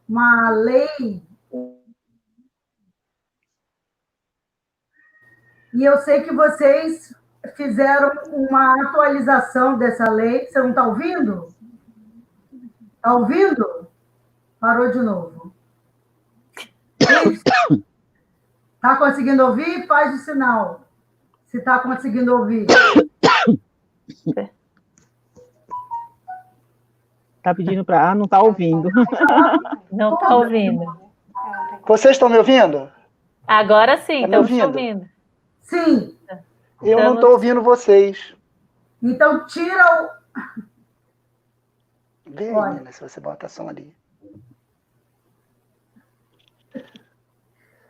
[0.10, 1.22] uma lei
[5.74, 7.16] E eu sei que vocês
[7.56, 10.48] fizeram uma atualização dessa lei.
[10.48, 11.48] Você não está ouvindo?
[12.96, 13.88] Está ouvindo?
[14.60, 15.54] Parou de novo.
[18.76, 19.88] Está conseguindo ouvir?
[19.88, 20.82] Faz o sinal.
[21.48, 22.68] Se está conseguindo ouvir.
[27.38, 28.12] Está pedindo para.
[28.12, 28.90] Ah, não está ouvindo.
[29.92, 30.86] Não está ouvindo.
[31.88, 32.90] Vocês estão me ouvindo?
[33.48, 34.66] Agora sim, tá estamos ouvindo.
[34.68, 35.10] ouvindo.
[35.62, 36.18] Sim.
[36.82, 38.36] Eu não estou ouvindo vocês.
[39.02, 40.10] Então tira o.
[42.26, 43.96] Vê, menina, se você bota som ali.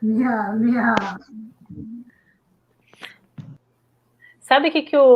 [0.02, 0.96] Minha, minha.
[4.40, 5.16] Sabe o que, que o.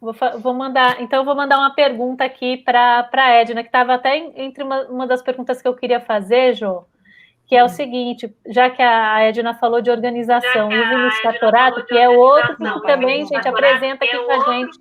[0.00, 1.00] Vou, vou mandar.
[1.00, 4.82] Então, eu vou mandar uma pergunta aqui para a Edna, que estava até entre uma,
[4.88, 6.84] uma das perguntas que eu queria fazer, Jô
[7.48, 11.38] que é o seguinte, já que a Edna falou de organização, e o Vinicius
[11.88, 14.78] que é outro que também, gente, apresenta aqui com a gente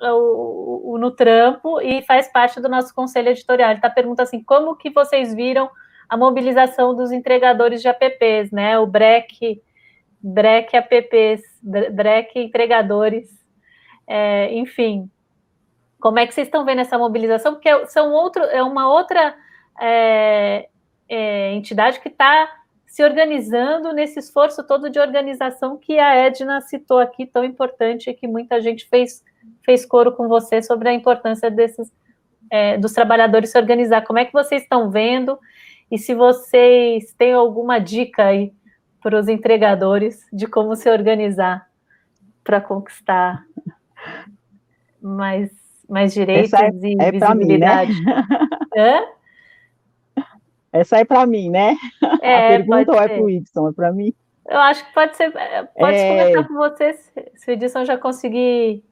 [0.00, 3.70] o, o, o, no trampo e faz parte do nosso conselho editorial.
[3.70, 5.70] Ele está perguntando assim, como que vocês viram
[6.08, 8.76] a mobilização dos entregadores de apps, né?
[8.76, 9.62] O BREC,
[10.20, 13.30] BREC apps, BREC entregadores,
[14.04, 15.08] é, enfim.
[16.00, 17.54] Como é que vocês estão vendo essa mobilização?
[17.54, 19.36] Porque são outro, é uma outra
[19.80, 20.68] é,
[21.12, 22.48] é, entidade que está
[22.86, 28.14] se organizando nesse esforço todo de organização que a Edna citou aqui, tão importante, e
[28.14, 29.22] que muita gente fez,
[29.62, 31.92] fez coro com você sobre a importância desses
[32.50, 34.02] é, dos trabalhadores se organizar.
[34.02, 35.38] Como é que vocês estão vendo?
[35.90, 38.52] E se vocês têm alguma dica aí
[39.02, 41.66] para os entregadores de como se organizar
[42.42, 43.44] para conquistar
[45.00, 45.50] mais,
[45.88, 47.92] mais direitos é, e é visibilidade.
[47.92, 48.24] Mim, né?
[48.76, 49.21] Hã?
[50.72, 51.76] Essa é para mim, né?
[52.22, 53.68] É, a pergunta ou é para o Edson?
[53.68, 54.14] É para mim?
[54.48, 55.32] Eu acho que pode ser.
[55.76, 56.08] Pode é...
[56.08, 56.94] começar com você,
[57.34, 58.84] se o Edson já conseguir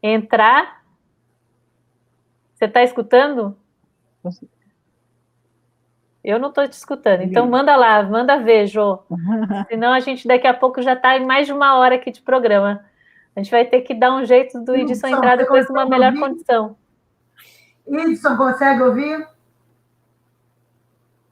[0.00, 0.84] entrar.
[2.54, 3.56] Você está escutando?
[6.22, 7.22] Eu não estou te escutando.
[7.22, 9.00] Então manda lá, manda ver, Jô.
[9.68, 12.22] Senão a gente daqui a pouco já está em mais de uma hora aqui de
[12.22, 12.84] programa.
[13.34, 16.20] A gente vai ter que dar um jeito do Edson entrar depois numa melhor ouvir?
[16.20, 16.76] condição.
[17.86, 19.33] Edson, consegue ouvir?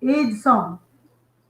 [0.02, 0.78] Idson.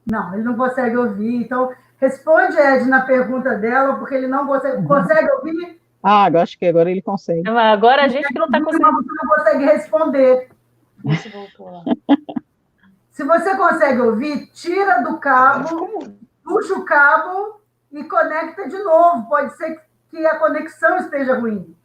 [0.08, 1.36] Não, ele não consegue ouvir.
[1.36, 4.86] Então, responde, Ed, na pergunta dela, porque ele não consegue, uhum.
[4.86, 5.80] consegue ouvir.
[6.02, 7.48] Ah, acho que agora ele consegue.
[7.48, 8.92] Agora a gente que não está conseguindo.
[8.92, 10.48] Você não consegue responder.
[13.10, 15.98] Se você consegue ouvir, tira do cabo,
[16.42, 17.60] puxa o cabo
[17.92, 19.28] e conecta de novo.
[19.28, 19.80] Pode ser
[20.10, 21.76] que a conexão esteja ruim.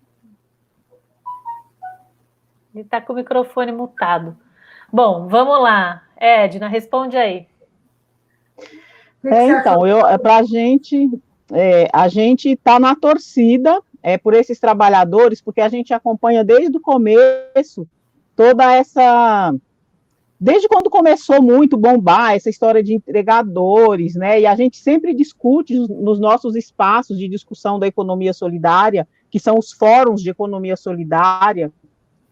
[2.74, 4.38] Ele está com o microfone mutado.
[4.97, 6.01] Bom, vamos lá.
[6.19, 7.45] Edna, responde aí.
[9.23, 11.07] É, então, eu, é, para a gente,
[11.53, 16.75] é, a gente está na torcida é, por esses trabalhadores, porque a gente acompanha desde
[16.77, 17.87] o começo
[18.35, 19.53] toda essa.
[20.41, 24.41] Desde quando começou muito bombar essa história de entregadores, né?
[24.41, 29.59] E a gente sempre discute nos nossos espaços de discussão da economia solidária, que são
[29.59, 31.71] os fóruns de economia solidária,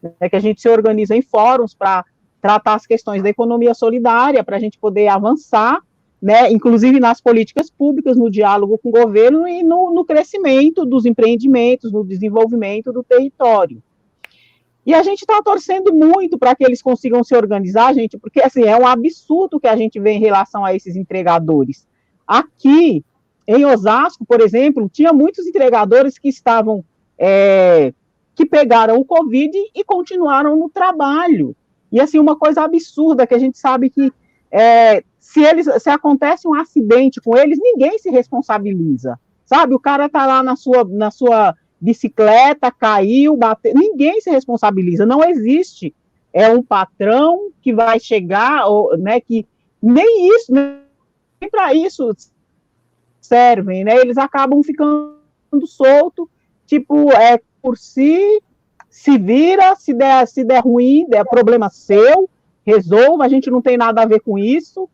[0.01, 2.03] né, que a gente se organiza em fóruns para
[2.45, 5.81] tratar as questões da economia solidária para a gente poder avançar,
[6.21, 11.07] né, inclusive nas políticas públicas, no diálogo com o governo e no, no crescimento dos
[11.07, 13.81] empreendimentos, no desenvolvimento do território.
[14.85, 18.61] E a gente está torcendo muito para que eles consigam se organizar, gente, porque assim
[18.61, 21.87] é um absurdo que a gente vê em relação a esses entregadores.
[22.27, 23.03] Aqui
[23.47, 26.85] em Osasco, por exemplo, tinha muitos entregadores que estavam
[27.17, 27.91] é,
[28.35, 31.55] que pegaram o Covid e continuaram no trabalho.
[31.91, 34.11] E assim, uma coisa absurda que a gente sabe que
[34.51, 39.19] é, se eles se acontece um acidente com eles, ninguém se responsabiliza.
[39.45, 39.75] Sabe?
[39.75, 45.23] O cara tá lá na sua, na sua bicicleta, caiu, bateu, ninguém se responsabiliza, não
[45.23, 45.93] existe.
[46.33, 49.47] É um patrão que vai chegar, ou, né, que
[49.81, 50.79] nem isso, né,
[51.51, 52.11] para isso
[53.21, 53.95] servem, né?
[53.97, 55.15] Eles acabam ficando
[55.65, 56.29] solto,
[56.65, 58.41] tipo, é por si,
[58.95, 62.29] se vira, se der, se der ruim, der problema seu,
[62.65, 64.89] resolva, a gente não tem nada a ver com isso.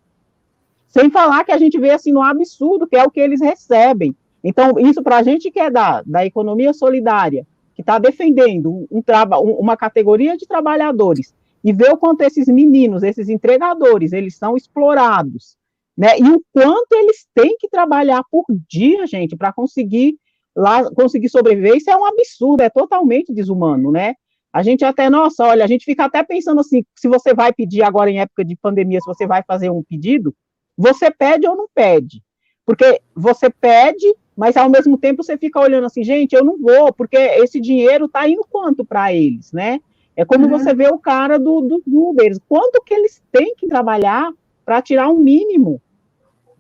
[0.88, 4.16] Sem falar que a gente vê assim no absurdo, que é o que eles recebem.
[4.43, 7.45] Então, isso para a gente que é da, da economia solidária,
[7.76, 11.32] que está defendendo um, um, uma categoria de trabalhadores,
[11.64, 15.56] e ver o quanto esses meninos, esses entregadores, eles são explorados,
[15.95, 16.18] né?
[16.18, 20.18] E o quanto eles têm que trabalhar por dia, gente, para conseguir
[20.56, 24.16] lá conseguir sobreviver, isso é um absurdo, é totalmente desumano, né?
[24.54, 27.84] A gente até, nossa, olha, a gente fica até pensando assim, se você vai pedir
[27.84, 30.36] agora em época de pandemia, se você vai fazer um pedido,
[30.78, 32.22] você pede ou não pede?
[32.66, 36.91] Porque você pede, mas ao mesmo tempo você fica olhando assim, gente, eu não vou,
[36.93, 39.80] porque esse dinheiro está indo quanto para eles, né?
[40.16, 40.52] É como uhum.
[40.52, 44.32] você vê o cara do, do, Uber, quanto que eles têm que trabalhar
[44.66, 45.82] para tirar um mínimo?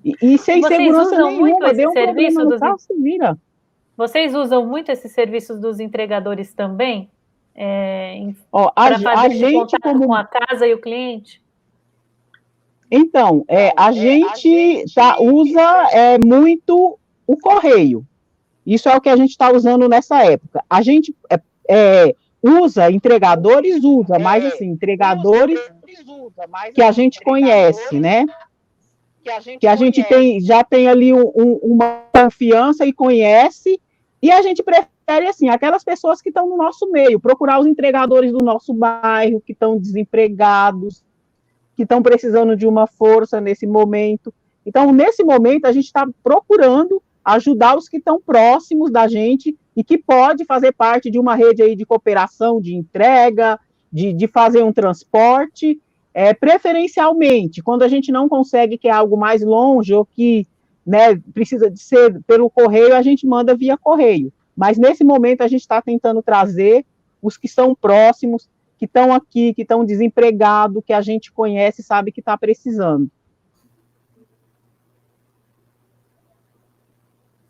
[0.03, 3.37] E, e sem Vocês segurança nenhuma, deu um problema no carro, se vira.
[4.01, 7.07] Vocês usam muito esses serviços dos entregadores também?
[7.53, 8.19] É,
[8.51, 10.07] para fazer a gente como...
[10.07, 11.39] com a casa e o cliente?
[12.89, 16.97] Então, é, a, é, gente a gente tá, usa é, muito
[17.27, 18.03] o correio.
[18.65, 20.65] Isso é o que a gente está usando nessa época.
[20.67, 21.39] A gente é,
[21.69, 25.59] é usa, entregadores usa, mas assim, entregadores
[26.73, 28.25] que a gente conhece, né?
[29.59, 33.79] Que a gente, tem, já tem ali um, um, uma confiança e conhece,
[34.21, 38.31] e a gente prefere, assim, aquelas pessoas que estão no nosso meio, procurar os entregadores
[38.31, 41.03] do nosso bairro, que estão desempregados,
[41.75, 44.33] que estão precisando de uma força nesse momento.
[44.65, 49.83] Então, nesse momento, a gente está procurando ajudar os que estão próximos da gente e
[49.83, 53.59] que pode fazer parte de uma rede aí de cooperação, de entrega,
[53.91, 55.79] de, de fazer um transporte,
[56.13, 60.45] é, preferencialmente, quando a gente não consegue que é algo mais longe ou que
[60.85, 64.33] né, precisa de ser pelo correio, a gente manda via correio.
[64.55, 66.85] Mas nesse momento a gente está tentando trazer
[67.21, 72.11] os que são próximos, que estão aqui, que estão desempregados, que a gente conhece, sabe
[72.11, 73.09] que está precisando.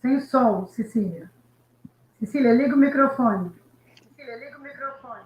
[0.02, 1.32] Sem som, Cecília.
[2.20, 3.52] Cecília, liga o microfone.
[4.10, 5.24] Cecília, liga o microfone.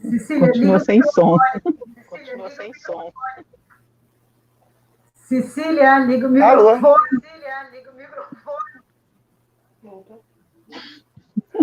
[0.00, 1.36] Cecília, Continua sem som.
[2.12, 3.10] Continua sem som.
[5.14, 6.84] Cecília, liga o microfone.
[6.84, 6.98] Alô?
[7.08, 8.82] Cecília, liga o microfone.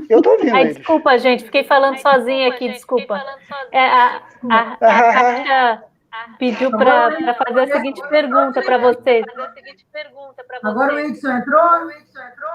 [0.09, 0.55] Eu tô ouvindo.
[0.55, 3.23] Ai, desculpa, gente, fiquei falando Ai, sozinha desculpa, aqui, gente, desculpa.
[3.71, 5.83] É, a, a, a, a Kátia
[6.39, 9.23] pediu para fazer a seguinte pergunta para vocês.
[10.63, 11.85] Agora o Edson entrou?
[11.85, 12.49] O Edson entrou?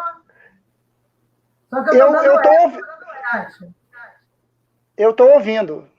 [1.71, 2.87] Só que eu estou ouvindo.
[4.97, 5.94] Eu estou ouvindo.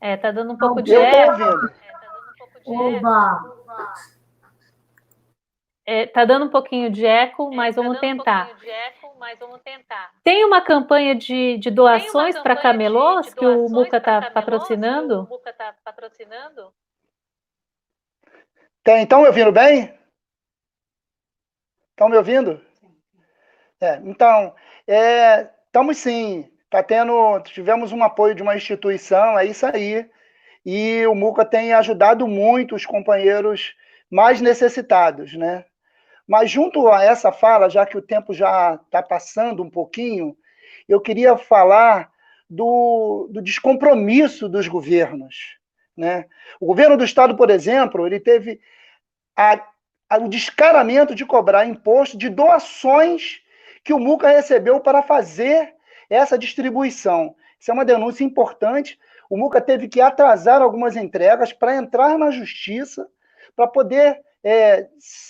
[0.00, 1.72] É, tá dando um pouco de Eu estou ouvindo.
[2.66, 3.56] Oba!
[5.88, 8.48] É, tá dando um pouquinho de eco, é, mas, tá vamos tentar.
[8.48, 10.10] Um eco, mas vamos tentar.
[10.24, 15.22] Tem uma campanha de, de doações para camelôs que o Muca está patrocinando?
[15.22, 16.72] O Muca está patrocinando?
[18.82, 19.96] Tem, estão me ouvindo bem?
[21.90, 22.60] Estão me ouvindo?
[23.80, 24.54] É, então,
[24.88, 26.50] é, estamos sim.
[26.76, 30.06] Tá tendo, tivemos um apoio de uma instituição, é isso aí.
[30.62, 33.74] E o Muca tem ajudado muito os companheiros
[34.10, 35.64] mais necessitados, né?
[36.28, 40.36] Mas junto a essa fala, já que o tempo já está passando um pouquinho,
[40.86, 42.10] eu queria falar
[42.46, 45.56] do, do descompromisso dos governos.
[45.96, 46.26] Né?
[46.60, 48.60] O governo do Estado, por exemplo, ele teve
[49.34, 49.58] a,
[50.10, 53.40] a, o descaramento de cobrar imposto de doações
[53.82, 55.74] que o Muca recebeu para fazer
[56.08, 57.34] essa distribuição.
[57.58, 58.98] Isso é uma denúncia importante.
[59.28, 63.08] O Muca teve que atrasar algumas entregas para entrar na justiça,
[63.54, 64.88] para poder é,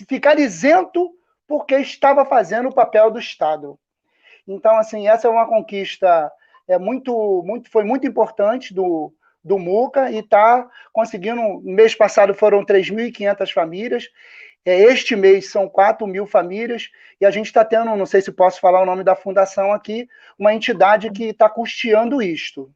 [0.09, 1.13] ficar isento
[1.47, 3.79] porque estava fazendo o papel do Estado.
[4.47, 6.31] Então, assim, essa é uma conquista
[6.69, 9.13] é muito, muito, foi muito importante do,
[9.43, 11.37] do MUCA e está conseguindo.
[11.37, 14.09] No mês passado foram 3.500 famílias,
[14.75, 16.91] este mês são 4 mil famílias,
[17.21, 20.09] e a gente está tendo, não sei se posso falar o nome da fundação aqui,
[20.39, 22.71] uma entidade que está custeando isto.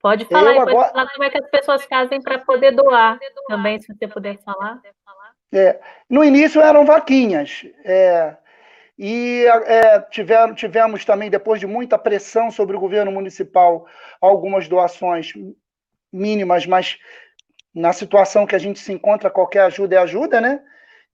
[0.00, 0.88] Pode falar, Eu agora...
[0.88, 3.18] falar como é que as pessoas fazem para poder doar
[3.48, 4.80] também, se você puder falar.
[5.52, 7.66] É, no início eram vaquinhas.
[7.84, 8.36] É,
[8.98, 13.86] e é, tivemos, tivemos também, depois de muita pressão sobre o governo municipal,
[14.20, 15.32] algumas doações
[16.12, 16.98] mínimas, mas
[17.74, 20.62] na situação que a gente se encontra, qualquer ajuda é ajuda, né?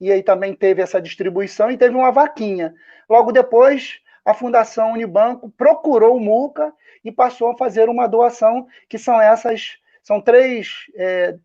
[0.01, 2.75] E aí também teve essa distribuição e teve uma vaquinha.
[3.09, 6.73] Logo depois, a Fundação Unibanco procurou o MUCA
[7.05, 11.37] e passou a fazer uma doação, que são essas São três é,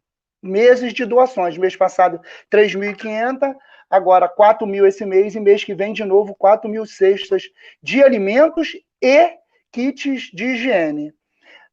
[0.42, 1.58] meses de doações.
[1.58, 2.20] Mês passado,
[2.52, 3.56] 3.500,
[3.90, 7.44] agora 4 mil esse mês, e mês que vem, de novo, 4 mil cestas
[7.82, 9.38] de alimentos e
[9.72, 11.14] kits de higiene.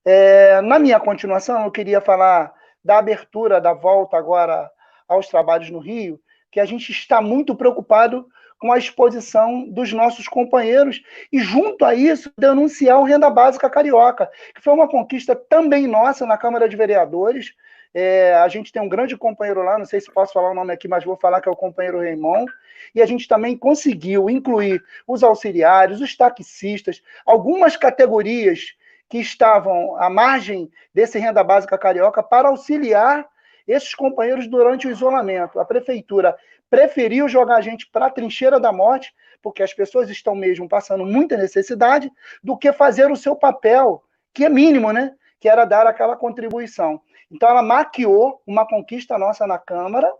[0.04, 2.52] É, na minha continuação, eu queria falar
[2.84, 4.70] da abertura, da volta agora
[5.08, 6.20] aos trabalhos no Rio,
[6.50, 8.26] que a gente está muito preocupado
[8.58, 14.30] com a exposição dos nossos companheiros e, junto a isso, denunciar o Renda Básica Carioca,
[14.54, 17.54] que foi uma conquista também nossa na Câmara de Vereadores.
[17.92, 20.72] É, a gente tem um grande companheiro lá, não sei se posso falar o nome
[20.72, 22.46] aqui, mas vou falar que é o companheiro Raimon.
[22.94, 28.74] E a gente também conseguiu incluir os auxiliares, os taxistas, algumas categorias
[29.08, 33.26] que estavam à margem desse renda básica carioca para auxiliar
[33.66, 35.58] esses companheiros durante o isolamento.
[35.58, 36.36] A prefeitura
[36.70, 41.04] preferiu jogar a gente para a trincheira da morte, porque as pessoas estão mesmo passando
[41.04, 42.10] muita necessidade,
[42.42, 44.02] do que fazer o seu papel,
[44.32, 45.14] que é mínimo, né?
[45.38, 47.00] Que era dar aquela contribuição.
[47.30, 50.12] Então, ela maquiou uma conquista nossa na Câmara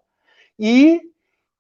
[0.59, 1.01] e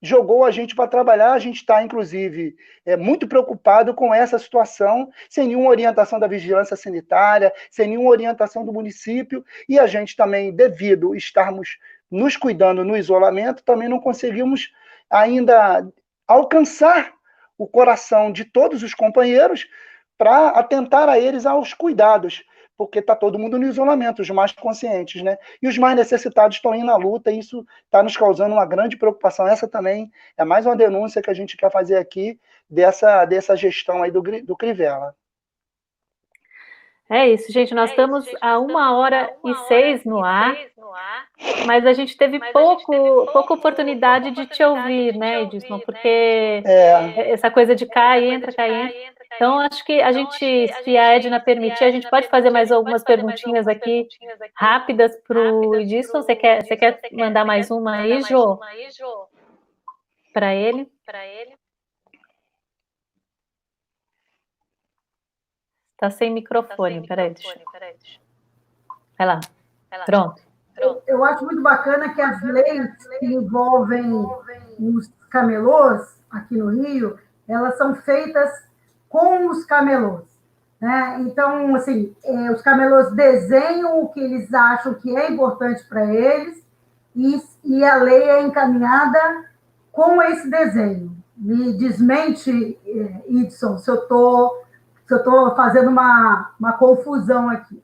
[0.06, 1.32] jogou a gente para trabalhar.
[1.32, 6.76] A gente está, inclusive, é, muito preocupado com essa situação, sem nenhuma orientação da vigilância
[6.76, 11.78] sanitária, sem nenhuma orientação do município, e a gente também, devido estarmos
[12.10, 14.72] nos cuidando no isolamento, também não conseguimos
[15.10, 15.86] ainda
[16.26, 17.12] alcançar
[17.58, 19.66] o coração de todos os companheiros
[20.16, 22.44] para atentar a eles aos cuidados
[22.76, 25.38] porque está todo mundo no isolamento, os mais conscientes, né?
[25.62, 28.96] E os mais necessitados estão indo na luta, e isso está nos causando uma grande
[28.96, 29.46] preocupação.
[29.46, 34.02] Essa também é mais uma denúncia que a gente quer fazer aqui dessa, dessa gestão
[34.02, 35.14] aí do, do Crivella.
[37.08, 37.72] É isso, gente.
[37.72, 40.56] Nós é estamos gente, a uma hora e seis no ar,
[41.64, 42.92] mas a gente teve pouco,
[43.32, 45.78] pouca oportunidade de te ouvir, né, Edson?
[45.78, 47.30] Porque é.
[47.30, 49.15] essa coisa de cai, entra, cai, entra.
[49.34, 53.02] Então, acho que a gente, se a Edna permitir, a gente pode fazer mais algumas
[53.02, 54.08] perguntinhas aqui
[54.54, 56.22] rápidas para o Edson.
[56.22, 58.58] Você quer, você quer mandar mais uma aí, Jô?
[60.32, 60.90] Para ele?
[61.04, 61.54] Para ele.
[65.92, 67.30] Está sem microfone, tá peraí.
[67.32, 67.60] Deixa...
[69.18, 69.40] Vai lá.
[70.04, 70.42] Pronto.
[70.76, 74.12] Eu, eu, acho muito bacana que as leis que envolvem
[74.78, 77.18] os camelôs aqui no Rio,
[77.48, 78.66] elas são feitas
[79.16, 80.26] com os camelôs.
[80.78, 81.22] Né?
[81.22, 86.62] Então, assim, é, os camelôs desenham o que eles acham que é importante para eles
[87.14, 89.46] e, e a lei é encaminhada
[89.90, 91.16] com esse desenho.
[91.34, 97.82] Me desmente, é, Idson, se eu eu estou fazendo uma, uma confusão aqui,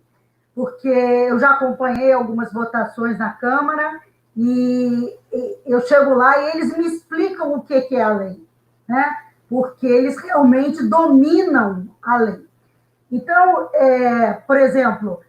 [0.55, 4.01] porque eu já acompanhei algumas votações na Câmara
[4.37, 8.47] e, e eu chego lá e eles me explicam o que, que é a lei,
[8.87, 9.32] né?
[9.53, 12.49] Porque eles realmente dominam a lei.
[13.11, 15.21] Então, é, por exemplo,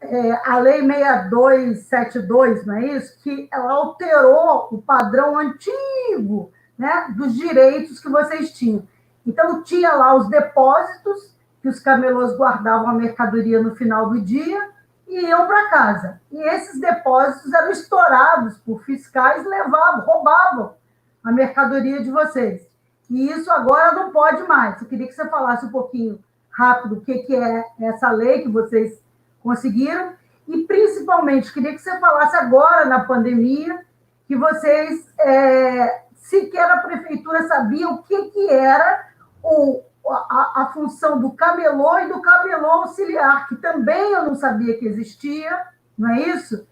[0.00, 3.22] é, a Lei 6272, não é isso?
[3.22, 8.88] Que ela alterou o padrão antigo né, dos direitos que vocês tinham.
[9.26, 14.70] Então, tinha lá os depósitos que os camelôs guardavam a mercadoria no final do dia
[15.06, 16.18] e iam para casa.
[16.32, 20.74] E esses depósitos eram estourados por fiscais, levavam, roubavam
[21.22, 22.74] a mercadoria de vocês.
[23.10, 24.80] E isso agora não pode mais.
[24.80, 26.18] Eu queria que você falasse um pouquinho
[26.50, 29.00] rápido o que, que é essa lei que vocês
[29.42, 30.12] conseguiram.
[30.48, 33.84] E, principalmente, queria que você falasse agora, na pandemia,
[34.26, 39.08] que vocês, é, sequer a prefeitura sabia o que, que era
[39.42, 44.78] o, a, a, função do camelô e do camelô auxiliar, que também eu não sabia
[44.78, 45.66] que existia,
[45.96, 46.66] não é isso?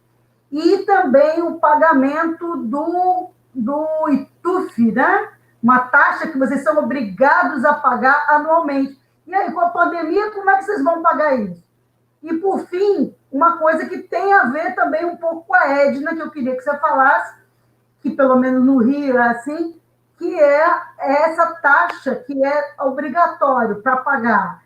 [0.50, 5.33] E também o pagamento do, do ITUF, né?
[5.64, 9.00] Uma taxa que vocês são obrigados a pagar anualmente.
[9.26, 11.64] E aí, com a pandemia, como é que vocês vão pagar isso?
[12.22, 16.14] E, por fim, uma coisa que tem a ver também um pouco com a Edna,
[16.14, 17.34] que eu queria que você falasse,
[18.02, 19.80] que pelo menos no Rio é assim,
[20.18, 20.66] que é
[20.98, 24.62] essa taxa que é obrigatório para pagar.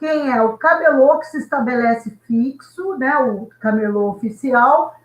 [0.00, 4.96] Quem é o camelô que se estabelece fixo, né, o camelô oficial,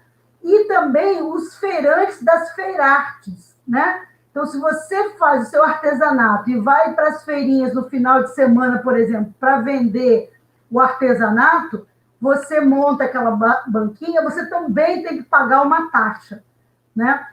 [0.43, 4.08] e também os feirantes das feirartes, né?
[4.39, 8.33] Então, se você faz o seu artesanato e vai para as feirinhas no final de
[8.33, 10.31] semana, por exemplo, para vender
[10.71, 11.85] o artesanato,
[12.21, 13.31] você monta aquela
[13.67, 16.41] banquinha, você também tem que pagar uma taxa,
[16.95, 17.27] né?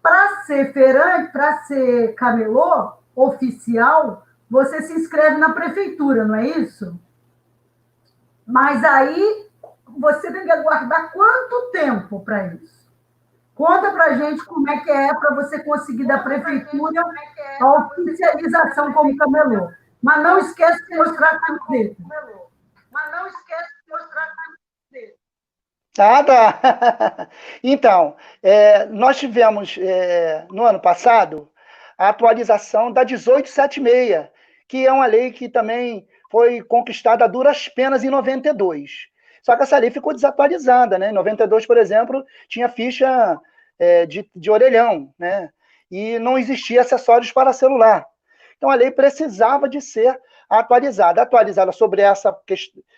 [0.00, 6.96] Para ser feirante, para ser camelô oficial, você se inscreve na prefeitura, não é isso?
[8.46, 9.48] Mas aí
[9.98, 12.81] você tem que aguardar quanto tempo para isso?
[13.54, 17.02] Conta para gente como é que é para você conseguir da prefeitura
[17.36, 19.70] é a oficialização como camelô.
[20.02, 21.96] Mas não esquece de mostrar a camiseta.
[22.90, 25.22] Mas não esquece de mostrar a camiseta.
[25.98, 27.28] Ah, tá.
[27.62, 31.50] Então, é, nós tivemos é, no ano passado
[31.98, 34.28] a atualização da 1876,
[34.66, 39.11] que é uma lei que também foi conquistada a duras penas em 92.
[39.42, 41.10] Só que essa lei ficou desatualizada, né?
[41.10, 43.38] Em 92, por exemplo, tinha ficha
[43.78, 45.50] é, de, de orelhão, né?
[45.90, 48.06] E não existia acessórios para celular.
[48.56, 52.34] Então a lei precisava de ser atualizada, atualizada sobre essa,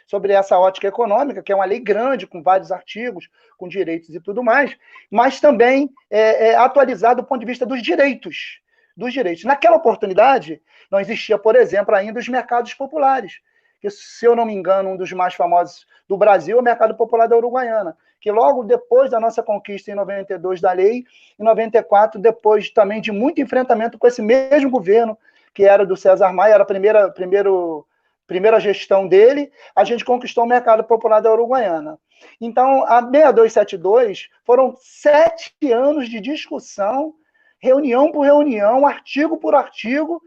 [0.07, 4.21] sobre essa ótica econômica, que é uma lei grande, com vários artigos, com direitos e
[4.21, 4.77] tudo mais,
[5.11, 8.61] mas também é, é, atualizada do ponto de vista dos direitos.
[8.97, 9.45] Dos direitos.
[9.45, 10.61] Naquela oportunidade,
[10.91, 13.41] não existia, por exemplo, ainda os mercados populares,
[13.85, 16.95] que, se eu não me engano, um dos mais famosos do Brasil é o Mercado
[16.95, 21.05] Popular da Uruguaiana, que logo depois da nossa conquista em 92 da lei,
[21.39, 25.19] em 94, depois também de muito enfrentamento com esse mesmo governo,
[25.53, 27.87] que era do César Maia, era a primeira, primeiro,
[28.27, 31.99] primeira gestão dele, a gente conquistou o mercado popular da Uruguaiana.
[32.41, 37.15] Então, a 6272 foram sete anos de discussão,
[37.59, 40.23] reunião por reunião, artigo por artigo,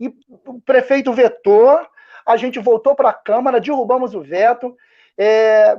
[0.00, 0.08] e
[0.44, 1.78] o prefeito vetou,
[2.26, 4.76] a gente voltou para a Câmara, derrubamos o veto.
[5.16, 5.78] É,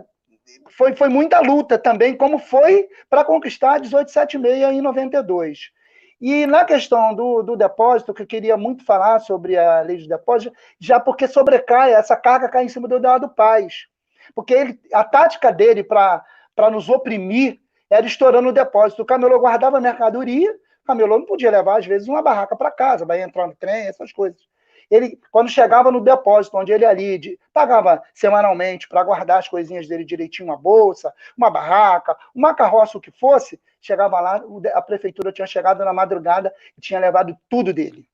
[0.69, 5.71] foi, foi muita luta também, como foi para conquistar a 1876 em 92.
[6.19, 10.07] E na questão do, do depósito, que eu queria muito falar sobre a lei de
[10.07, 13.85] depósito, já porque sobrecai, essa carga cai em cima do Eduardo Paz.
[14.33, 16.23] Porque ele, a tática dele para
[16.71, 17.59] nos oprimir
[17.89, 19.03] era estourando o depósito.
[19.03, 23.05] O camelô guardava mercadoria, o camelô não podia levar, às vezes, uma barraca para casa,
[23.05, 24.41] vai entrar no trem, essas coisas.
[24.89, 29.87] Ele, quando chegava no depósito, onde ele ali de, pagava semanalmente para guardar as coisinhas
[29.87, 34.41] dele direitinho, uma bolsa, uma barraca, uma carroça, o que fosse, chegava lá,
[34.73, 38.07] a prefeitura tinha chegado na madrugada e tinha levado tudo dele.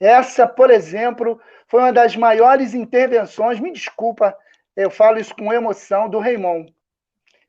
[0.00, 4.36] Essa, por exemplo, foi uma das maiores intervenções, me desculpa,
[4.74, 6.66] eu falo isso com emoção, do Raimon,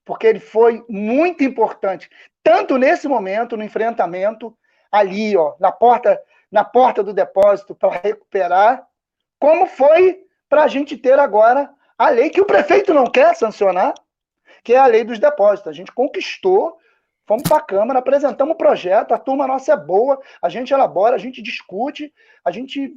[0.06, 2.10] porque ele foi muito importante,
[2.42, 4.56] tanto nesse momento, no enfrentamento,
[4.90, 6.22] ali, ó, na porta,
[6.52, 8.88] na porta do depósito para recuperar,
[9.40, 13.94] como foi para a gente ter agora a lei que o prefeito não quer sancionar,
[14.64, 15.70] que é a lei dos depósitos.
[15.70, 16.78] A gente conquistou,
[17.26, 21.16] fomos para a Câmara, apresentamos o projeto, a turma nossa é boa, a gente elabora,
[21.16, 22.14] a gente discute,
[22.44, 22.94] a gente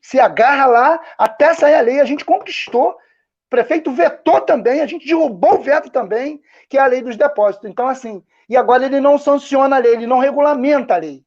[0.00, 2.90] se agarra lá até sair a lei, a gente conquistou.
[2.90, 7.16] O prefeito vetou também, a gente derrubou o veto também, que é a lei dos
[7.16, 7.68] depósitos.
[7.68, 11.24] Então, assim, e agora ele não sanciona a lei, ele não regulamenta a lei.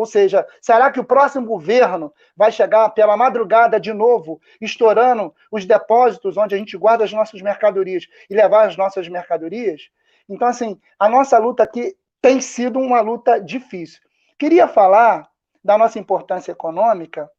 [0.00, 5.66] Ou seja, será que o próximo governo vai chegar pela madrugada de novo, estourando os
[5.66, 9.90] depósitos onde a gente guarda as nossas mercadorias e levar as nossas mercadorias?
[10.26, 14.00] Então, assim, a nossa luta aqui tem sido uma luta difícil.
[14.38, 15.28] Queria falar
[15.62, 17.30] da nossa importância econômica,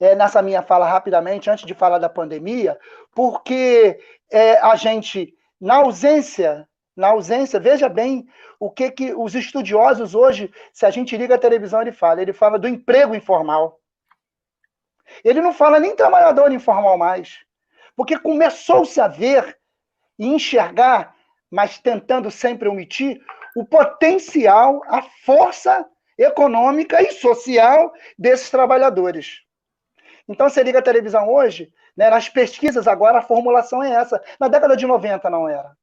[0.00, 2.76] é, nessa minha fala rapidamente, antes de falar da pandemia,
[3.14, 3.96] porque
[4.28, 8.26] é, a gente, na ausência na ausência, veja bem
[8.58, 12.22] o que, que os estudiosos hoje, se a gente liga a televisão, ele fala.
[12.22, 13.80] Ele fala do emprego informal.
[15.24, 17.40] Ele não fala nem trabalhador informal mais.
[17.96, 19.58] Porque começou-se a ver
[20.18, 21.14] e enxergar,
[21.50, 23.20] mas tentando sempre omitir,
[23.56, 25.86] o potencial, a força
[26.18, 29.42] econômica e social desses trabalhadores.
[30.28, 34.22] Então, você liga a televisão hoje, né, nas pesquisas agora a formulação é essa.
[34.40, 35.76] Na década de 90 não era.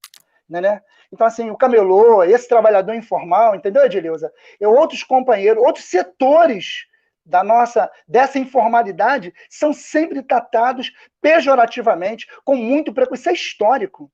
[0.51, 0.81] Né, né?
[1.13, 4.29] Então, assim, o camelô, esse trabalhador informal, entendeu, Edileuza?
[4.59, 6.85] E outros companheiros, outros setores
[7.25, 10.91] da nossa dessa informalidade são sempre tratados
[11.21, 13.21] pejorativamente, com muito preconceito.
[13.21, 14.11] Isso é histórico.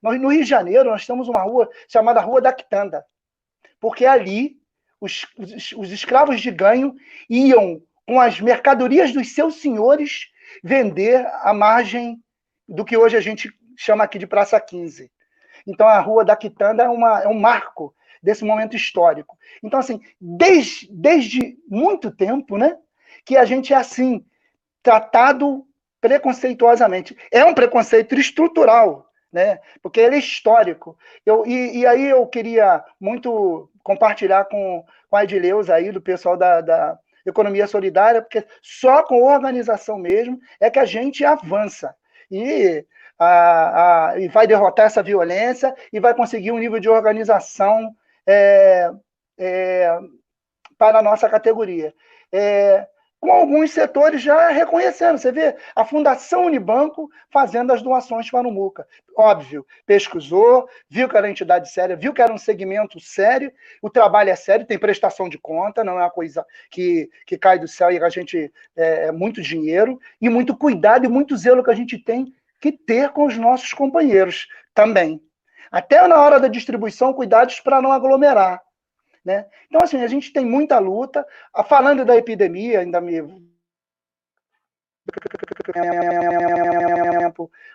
[0.00, 3.04] Nós, no Rio de Janeiro, nós temos uma rua chamada Rua da Quitanda,
[3.80, 4.56] porque ali
[5.00, 6.94] os, os, os escravos de ganho
[7.28, 10.28] iam com as mercadorias dos seus senhores
[10.62, 12.22] vender à margem
[12.68, 15.10] do que hoje a gente chama aqui de Praça 15.
[15.66, 19.38] Então, a Rua da Quitanda é, uma, é um marco desse momento histórico.
[19.62, 22.76] Então, assim, desde, desde muito tempo, né,
[23.24, 24.24] que a gente é assim,
[24.82, 25.66] tratado
[26.00, 27.16] preconceituosamente.
[27.30, 30.96] É um preconceito estrutural, né, porque ele é histórico.
[31.24, 36.36] Eu, e, e aí eu queria muito compartilhar com, com a Edileuza aí, do pessoal
[36.36, 41.94] da, da economia solidária, porque só com organização mesmo é que a gente avança.
[42.30, 42.84] E
[43.20, 47.94] a, a, e vai derrotar essa violência e vai conseguir um nível de organização
[48.26, 48.90] é,
[49.38, 49.98] é,
[50.78, 51.94] para a nossa categoria.
[52.32, 52.86] É,
[53.20, 55.18] com alguns setores já reconhecendo.
[55.18, 58.86] Você vê a Fundação Unibanco fazendo as doações para o MUCA.
[59.14, 63.52] Óbvio, pesquisou, viu que era entidade séria, viu que era um segmento sério,
[63.82, 67.58] o trabalho é sério, tem prestação de conta, não é uma coisa que, que cai
[67.58, 71.62] do céu e a gente é, é muito dinheiro, e muito cuidado e muito zelo
[71.62, 75.20] que a gente tem que ter com os nossos companheiros também.
[75.70, 78.60] Até na hora da distribuição, cuidados para não aglomerar.
[79.24, 79.46] Né?
[79.68, 81.26] Então, assim, a gente tem muita luta.
[81.54, 83.20] Ah, falando da epidemia, ainda me.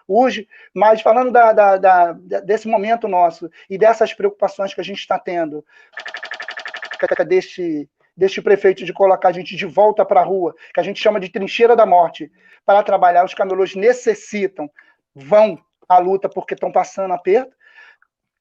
[0.08, 5.00] Hoje, mas falando da, da, da, desse momento nosso e dessas preocupações que a gente
[5.00, 5.66] está tendo,
[7.28, 11.02] deste, deste prefeito de colocar a gente de volta para a rua, que a gente
[11.02, 12.32] chama de trincheira da morte,
[12.66, 14.70] para trabalhar, os camelôs necessitam,
[15.14, 17.56] vão à luta porque estão passando aperto.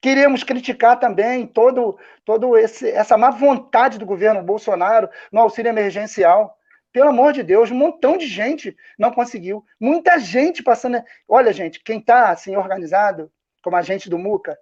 [0.00, 6.56] Queremos criticar também todo, todo esse, essa má vontade do governo Bolsonaro no auxílio emergencial.
[6.92, 9.64] Pelo amor de Deus, um montão de gente não conseguiu.
[9.80, 11.02] Muita gente passando.
[11.26, 13.30] Olha, gente, quem está assim organizado,
[13.62, 14.56] como a gente do Muca,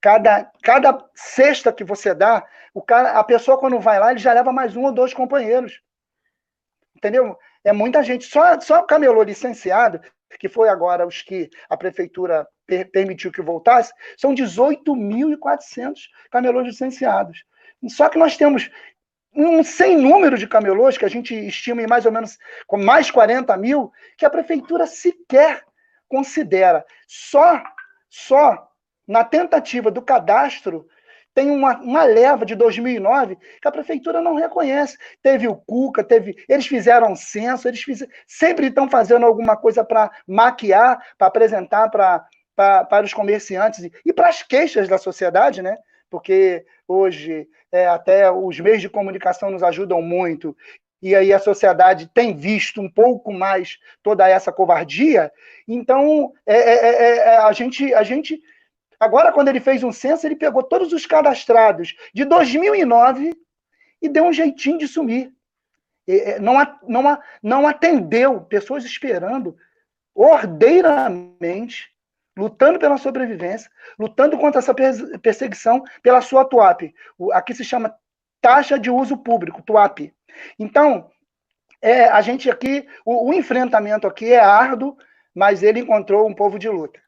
[0.00, 4.32] cada, cada cesta que você dá, o cara, a pessoa, quando vai lá, ele já
[4.32, 5.80] leva mais um ou dois companheiros.
[6.94, 7.38] Entendeu?
[7.64, 8.24] É muita gente.
[8.26, 10.00] Só, só o camelô licenciado,
[10.38, 15.94] que foi agora os que a prefeitura per, permitiu que voltasse, são 18.400
[16.30, 17.44] camelôs licenciados.
[17.88, 18.70] Só que nós temos
[19.34, 23.10] um sem número de camelôs, que a gente estima em mais ou menos com mais
[23.10, 25.64] 40 mil, que a prefeitura sequer
[26.08, 26.84] considera.
[27.06, 27.62] Só,
[28.08, 28.66] só
[29.06, 30.86] na tentativa do cadastro,
[31.36, 34.96] tem uma, uma leva de 2009 que a prefeitura não reconhece.
[35.22, 40.10] Teve o Cuca, teve, eles fizeram censo, eles fizeram, sempre estão fazendo alguma coisa para
[40.26, 42.26] maquiar, para apresentar para
[42.56, 45.76] para os comerciantes e, e para as queixas da sociedade, né?
[46.08, 50.56] Porque hoje é, até os meios de comunicação nos ajudam muito
[51.02, 55.30] e aí a sociedade tem visto um pouco mais toda essa covardia.
[55.68, 58.40] Então é, é, é, é a gente a gente
[58.98, 63.34] Agora, quando ele fez um censo, ele pegou todos os cadastrados de 2009
[64.00, 65.32] e deu um jeitinho de sumir.
[66.40, 66.54] Não,
[66.86, 69.56] não, não atendeu pessoas esperando
[70.14, 71.90] ordeiramente,
[72.36, 74.74] lutando pela sobrevivência, lutando contra essa
[75.20, 76.94] perseguição pela sua TUAP.
[77.32, 77.94] Aqui se chama
[78.40, 80.12] taxa de uso público, TUAP.
[80.58, 81.10] Então,
[81.82, 84.96] é, a gente aqui, o, o enfrentamento aqui é árduo,
[85.34, 87.00] mas ele encontrou um povo de luta.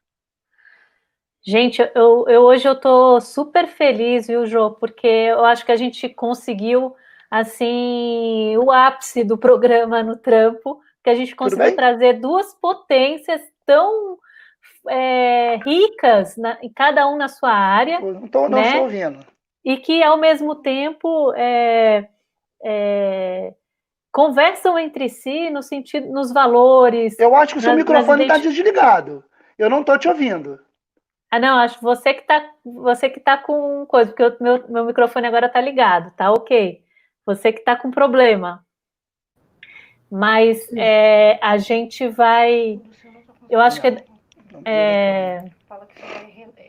[1.41, 4.71] Gente, eu, eu hoje eu tô super feliz, viu, Jô?
[4.71, 6.95] Porque eu acho que a gente conseguiu
[7.31, 14.17] assim o ápice do programa no trampo, que a gente conseguiu trazer duas potências tão
[14.87, 17.99] é, ricas, na, cada um na sua área.
[17.99, 18.79] não estou né?
[18.81, 19.19] ouvindo.
[19.63, 22.07] E que, ao mesmo tempo, é,
[22.63, 23.53] é,
[24.11, 27.17] conversam entre si no sentido, nos valores.
[27.19, 29.23] Eu acho que o seu microfone está desligado.
[29.57, 30.59] Eu não estou te ouvindo.
[31.31, 35.27] Ah, não, acho você que tá, você que tá com coisa, porque meu, meu microfone
[35.27, 36.81] agora tá ligado, tá ok.
[37.25, 38.65] Você que tá com problema.
[40.09, 42.81] Mas é, a gente vai.
[43.47, 43.87] Eu acho que.
[44.65, 45.45] É,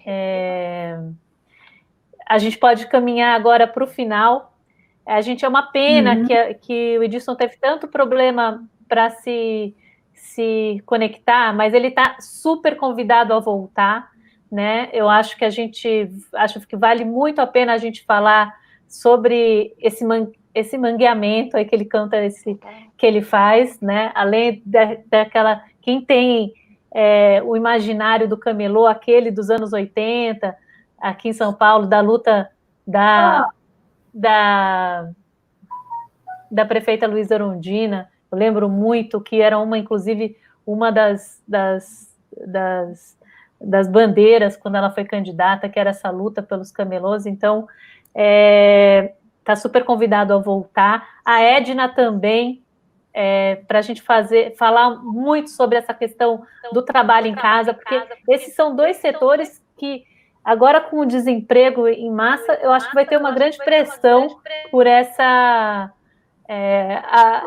[0.05, 0.99] é,
[2.29, 4.55] a gente pode caminhar agora para o final.
[5.07, 6.27] A gente é uma pena uhum.
[6.27, 9.75] que, que o Edson teve tanto problema para se,
[10.13, 14.10] se conectar, mas ele está super convidado a voltar
[14.51, 14.89] né?
[14.93, 18.55] Eu acho que a gente acho que vale muito a pena a gente falar
[18.89, 22.59] sobre esse man, esse mangueamento aí que ele canta esse
[22.99, 24.11] que ele faz, né?
[24.15, 26.53] Além da, daquela quem tem
[26.93, 30.57] é, o imaginário do camelô, aquele dos anos 80,
[30.99, 32.51] aqui em São Paulo, da luta
[32.87, 33.51] da, ah.
[34.13, 35.11] da,
[36.51, 40.37] da prefeita Luísa Rondina, eu lembro muito que era uma, inclusive,
[40.67, 42.17] uma das, das,
[42.47, 43.17] das
[43.61, 47.27] das bandeiras quando ela foi candidata, que era essa luta pelos camelôs.
[47.27, 47.67] Então,
[48.09, 49.15] está é,
[49.45, 51.07] tá super convidado a voltar.
[51.25, 52.63] A Edna também,
[53.13, 56.43] é, para a gente fazer, falar muito sobre essa questão
[56.73, 60.05] do trabalho em casa, porque esses são dois setores que
[60.43, 64.87] agora com o desemprego em massa, eu acho que vai ter uma grande pressão por
[64.87, 65.93] essa
[66.53, 67.43] é, a,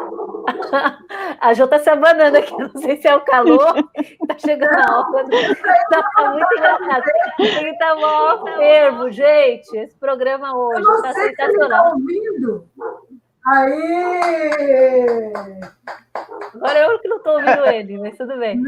[1.42, 3.74] a, Jô tá se abanando aqui, não sei se é o calor,
[4.26, 5.26] tá chegando a hora.
[5.90, 7.04] Tá, tá muito engraçado.
[7.38, 9.78] Ele tá mó fervo, gente.
[9.78, 11.84] Esse programa hoje tá sensacional.
[11.84, 12.66] Tá ouvindo.
[13.46, 15.34] Aí!
[16.56, 18.62] Agora eu que não estou ouvindo ele, mas tudo bem.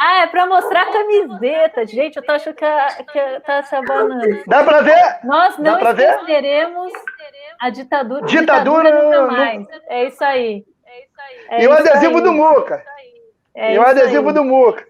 [0.00, 1.86] Ah, é para mostrar a camiseta.
[1.86, 4.42] Gente, eu tô achando que, a, que tá se abanando.
[4.48, 5.20] Dá para ver?
[5.22, 6.92] Nós não esqueceremos
[7.62, 8.26] a ditadura.
[8.26, 9.66] Ditadura, ditadura nunca mais.
[9.86, 10.64] É isso aí.
[10.84, 11.46] É isso aí.
[11.48, 12.24] É e o adesivo aí.
[12.24, 12.84] do Muca.
[13.54, 14.34] É e o adesivo aí.
[14.34, 14.84] do Muca.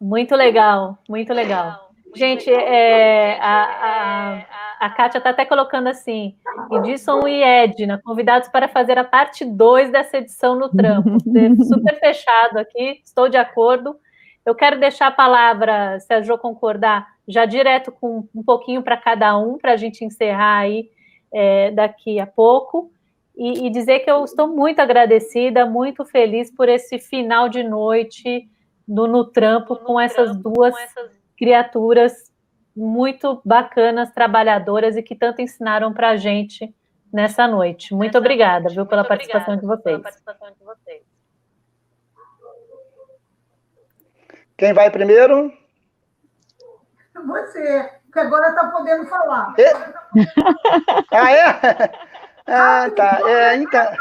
[0.00, 1.88] Muito legal, muito legal.
[2.14, 4.44] Gente, é, a,
[4.80, 6.34] a, a Kátia está até colocando assim,
[6.72, 11.18] Edson e Edna, convidados para fazer a parte 2 dessa edição no trampo.
[11.64, 13.96] Super fechado aqui, estou de acordo.
[14.44, 18.96] Eu quero deixar a palavra, se a Jo concordar, já direto com um pouquinho para
[18.96, 20.90] cada um, para a gente encerrar aí
[21.32, 22.90] é, daqui a pouco.
[23.36, 28.48] E, e dizer que eu estou muito agradecida, muito feliz por esse final de noite
[28.86, 31.10] no, no trampo no com essas duas com essas...
[31.36, 32.32] criaturas
[32.74, 36.74] muito bacanas, trabalhadoras e que tanto ensinaram para a gente
[37.12, 37.92] nessa noite.
[37.92, 38.74] Muito nessa obrigada, noite.
[38.74, 40.00] viu, pela participação, de vocês.
[40.00, 41.02] participação de vocês.
[44.56, 45.52] Quem vai primeiro?
[47.26, 49.54] Você, que agora está podendo falar.
[49.58, 49.72] É?
[51.12, 51.90] ah, é?
[52.46, 53.20] Ah, tá.
[53.28, 53.92] É, então.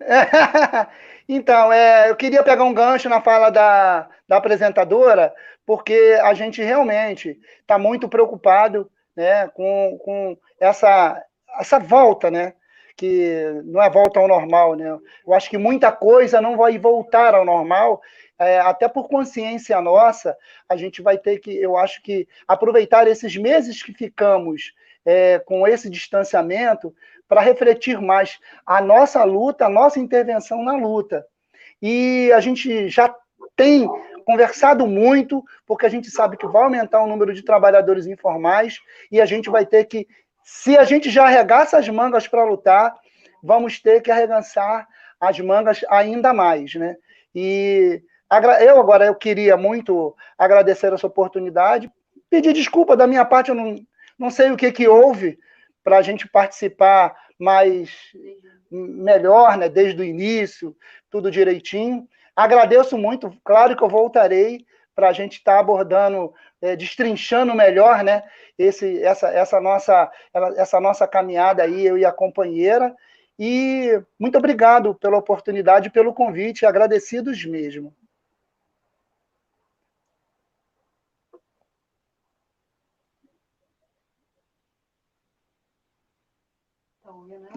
[1.28, 5.32] Então, é, eu queria pegar um gancho na fala da, da apresentadora,
[5.64, 11.22] porque a gente realmente está muito preocupado né, com, com essa,
[11.58, 12.54] essa volta, né?
[12.96, 14.98] Que não é volta ao normal, né?
[15.26, 18.02] Eu acho que muita coisa não vai voltar ao normal,
[18.38, 20.36] é, até por consciência nossa,
[20.68, 24.72] a gente vai ter que, eu acho que, aproveitar esses meses que ficamos
[25.04, 26.94] é, com esse distanciamento
[27.28, 31.24] para refletir mais a nossa luta, a nossa intervenção na luta.
[31.80, 33.14] E a gente já
[33.56, 33.88] tem
[34.24, 38.78] conversado muito, porque a gente sabe que vai aumentar o número de trabalhadores informais
[39.10, 40.06] e a gente vai ter que,
[40.44, 42.94] se a gente já arregaça as mangas para lutar,
[43.42, 44.86] vamos ter que arregaçar
[45.20, 46.96] as mangas ainda mais, né?
[47.34, 48.02] E
[48.60, 51.90] eu agora eu queria muito agradecer essa oportunidade,
[52.30, 53.76] pedir desculpa da minha parte, eu não,
[54.18, 55.38] não sei o que que houve
[55.84, 57.90] para a gente participar mais
[58.70, 60.74] melhor, né, desde o início,
[61.10, 62.08] tudo direitinho.
[62.34, 64.64] Agradeço muito, claro que eu voltarei
[64.94, 68.22] para a gente estar tá abordando, é, destrinchando melhor, né,
[68.58, 70.10] esse, essa, essa, nossa,
[70.56, 72.94] essa nossa caminhada aí, eu e a companheira.
[73.38, 77.92] E muito obrigado pela oportunidade, pelo convite, agradecidos mesmo.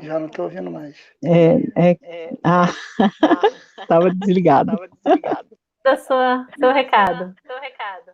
[0.06, 0.96] Já não estou ouvindo mais.
[1.24, 2.68] É, é, ah,
[3.82, 4.72] estava desligado.
[4.74, 5.58] Estava desligado.
[5.84, 7.36] Da sua, seu recado.
[7.46, 8.12] Seu recado.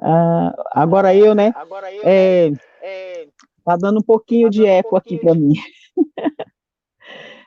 [0.00, 1.52] Ah, agora eu, né?
[1.56, 2.56] Agora eu, é, né?
[2.80, 3.28] É,
[3.64, 5.54] tá dando um pouquinho tá de eco um aqui para mim.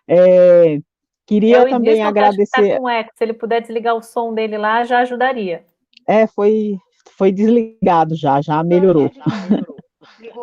[0.07, 0.79] é,
[1.25, 2.73] queria eu também agradecer.
[2.73, 3.11] Tá com eco.
[3.15, 5.63] Se ele puder desligar o som dele lá, já ajudaria.
[6.05, 6.77] É, foi,
[7.17, 9.09] foi desligado já, já melhorou.
[9.13, 9.80] Já melhorou.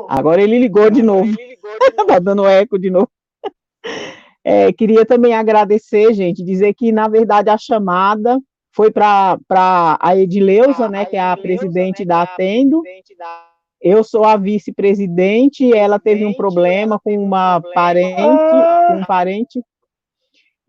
[0.09, 1.35] Agora ele ligou de novo.
[1.83, 3.09] Está dando eco de novo.
[4.45, 8.39] É, queria também agradecer, gente, dizer que, na verdade, a chamada
[8.73, 9.39] foi para
[10.01, 12.83] a Edileuza, né, que é a presidente né, da é Atendo.
[13.81, 19.63] Eu sou a vice-presidente, ela teve um problema com uma parente, com um parente,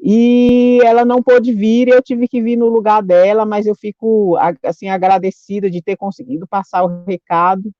[0.02, 4.38] e ela não pôde vir, eu tive que vir no lugar dela, mas eu fico,
[4.64, 7.72] assim, agradecida de ter conseguido passar o recado,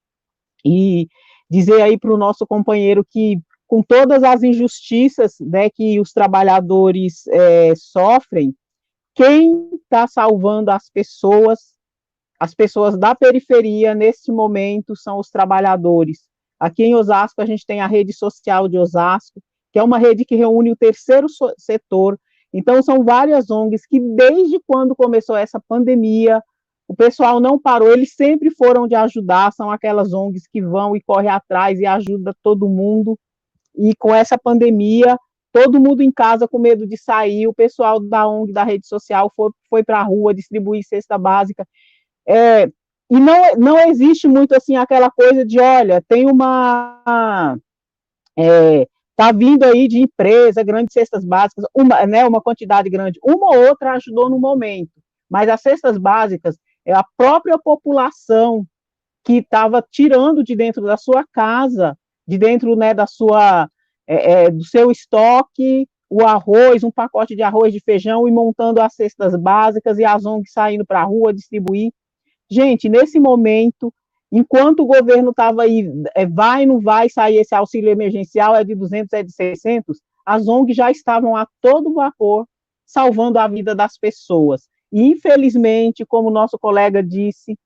[0.66, 1.08] e
[1.50, 7.26] dizer aí para o nosso companheiro que, com todas as injustiças né, que os trabalhadores
[7.28, 8.54] é, sofrem,
[9.16, 11.74] quem está salvando as pessoas,
[12.40, 16.20] as pessoas da periferia neste momento são os trabalhadores.
[16.60, 19.42] Aqui em Osasco, a gente tem a rede social de Osasco,
[19.72, 21.28] que é uma rede que reúne o terceiro
[21.58, 22.20] setor.
[22.54, 26.42] Então, são várias ONGs que, desde quando começou essa pandemia,
[26.90, 31.02] o pessoal não parou, eles sempre foram de ajudar, são aquelas ONGs que vão e
[31.02, 33.16] correm atrás e ajuda todo mundo.
[33.78, 35.16] E com essa pandemia,
[35.54, 39.32] todo mundo em casa com medo de sair, o pessoal da ONG, da rede social,
[39.36, 41.64] foi, foi para a rua distribuir cesta básica.
[42.28, 42.66] É,
[43.08, 47.56] e não, não existe muito assim aquela coisa de, olha, tem uma.
[48.36, 53.56] É, tá vindo aí de empresa, grandes cestas básicas, uma, né, uma quantidade grande, uma
[53.56, 54.94] ou outra ajudou no momento,
[55.30, 58.66] mas as cestas básicas, é a própria população
[59.24, 61.98] que estava tirando de dentro da sua casa,
[62.28, 63.70] de dentro né, da sua,
[64.08, 68.82] é, é, do seu estoque, o arroz, um pacote de arroz, de feijão, e montando
[68.82, 71.92] as cestas básicas e as ONGs saindo para a rua distribuir.
[72.50, 73.94] Gente, nesse momento,
[74.32, 78.74] enquanto o governo estava aí, é, vai, não vai sair esse auxílio emergencial, é de
[78.74, 82.48] 200, é de 600, as ONGs já estavam a todo vapor
[82.86, 84.68] salvando a vida das pessoas.
[84.92, 87.58] Infelizmente, como nosso colega disse,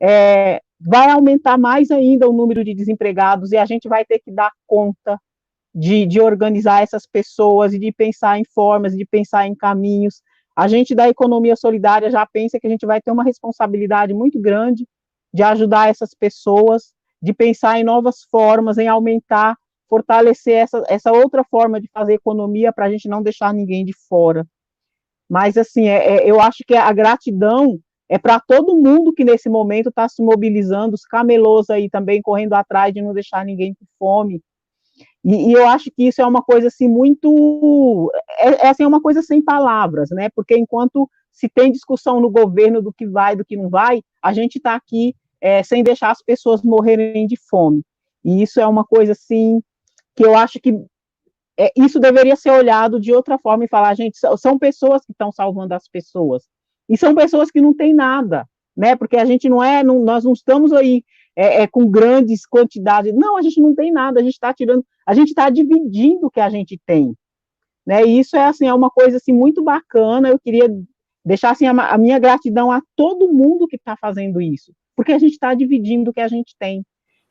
[0.00, 4.30] é, vai aumentar mais ainda o número de desempregados e a gente vai ter que
[4.30, 5.18] dar conta
[5.74, 10.22] de, de organizar essas pessoas e de pensar em formas, de pensar em caminhos.
[10.54, 14.40] A gente da economia solidária já pensa que a gente vai ter uma responsabilidade muito
[14.40, 14.86] grande
[15.32, 19.56] de ajudar essas pessoas, de pensar em novas formas, em aumentar,
[19.88, 23.92] fortalecer essa, essa outra forma de fazer economia para a gente não deixar ninguém de
[24.08, 24.46] fora.
[25.28, 27.78] Mas, assim, é, é, eu acho que a gratidão
[28.08, 32.54] é para todo mundo que nesse momento está se mobilizando, os camelôs aí também correndo
[32.54, 34.40] atrás de não deixar ninguém com fome.
[35.24, 38.86] E, e, eu acho que isso é uma coisa assim muito é, é assim, é
[38.86, 40.28] uma coisa sem palavras, né?
[40.34, 44.32] Porque enquanto se tem discussão no governo do que vai, do que não vai, a
[44.32, 47.82] gente está aqui é, sem deixar as pessoas morrerem de fome.
[48.24, 49.60] E isso é uma coisa assim
[50.14, 50.72] que eu acho que
[51.58, 55.32] é, isso deveria ser olhado de outra forma e falar, gente, são pessoas que estão
[55.32, 56.44] salvando as pessoas.
[56.88, 58.46] E são pessoas que não têm nada,
[58.76, 58.94] né?
[58.94, 61.02] Porque a gente não é, não, nós não estamos aí
[61.34, 63.14] é, é, com grandes quantidades.
[63.14, 66.30] Não, a gente não tem nada, a gente está tirando, a gente está dividindo o
[66.30, 67.14] que a gente tem.
[67.86, 68.04] Né?
[68.04, 70.28] E isso é assim, é uma coisa assim muito bacana.
[70.28, 70.68] Eu queria
[71.24, 75.18] deixar assim a, a minha gratidão a todo mundo que está fazendo isso, porque a
[75.18, 76.84] gente está dividindo o que a gente tem.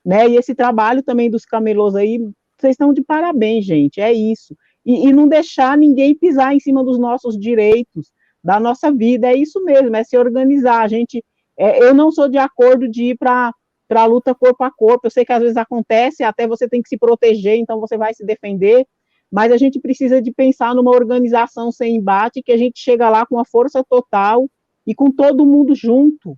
[0.03, 0.29] Né?
[0.29, 2.19] E esse trabalho também dos camelôs aí,
[2.57, 3.99] vocês estão de parabéns, gente.
[4.01, 4.55] É isso.
[4.85, 8.11] E, e não deixar ninguém pisar em cima dos nossos direitos,
[8.43, 9.27] da nossa vida.
[9.27, 10.81] É isso mesmo, é se organizar.
[10.81, 11.23] A gente,
[11.57, 13.51] é, eu não sou de acordo de ir para
[13.87, 15.05] para a luta corpo a corpo.
[15.05, 18.13] Eu sei que às vezes acontece, até você tem que se proteger, então você vai
[18.13, 18.85] se defender,
[19.31, 23.25] mas a gente precisa de pensar numa organização sem embate, que a gente chega lá
[23.25, 24.49] com a força total
[24.85, 26.37] e com todo mundo junto,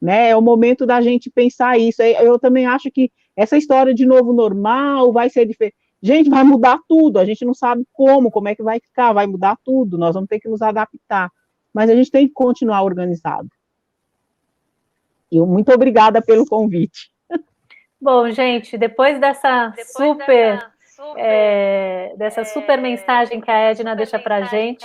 [0.00, 0.30] né?
[0.30, 2.02] É o momento da gente pensar isso.
[2.02, 5.76] Eu também acho que essa história de novo normal vai ser diferente.
[6.02, 9.26] Gente, vai mudar tudo, a gente não sabe como, como é que vai ficar, vai
[9.26, 11.30] mudar tudo, nós vamos ter que nos adaptar,
[11.72, 13.48] mas a gente tem que continuar organizado.
[15.30, 17.10] E muito obrigada pelo convite.
[18.00, 23.70] Bom, gente, depois dessa depois super, dessa super, é, dessa é, super mensagem que a
[23.70, 24.84] Edna deixa para a gente,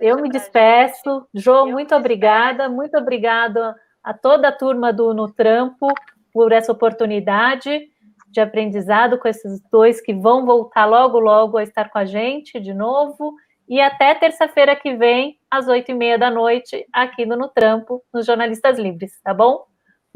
[0.00, 1.28] eu me despeço.
[1.34, 5.88] Jô, muito obrigada, muito obrigada a toda a turma do No Trampo
[6.34, 7.88] por essa oportunidade
[8.28, 12.58] de aprendizado com esses dois que vão voltar logo, logo a estar com a gente
[12.58, 13.32] de novo.
[13.68, 18.02] E até terça-feira que vem, às oito e meia da noite, aqui no No Trampo,
[18.12, 19.64] nos Jornalistas Livres, tá bom?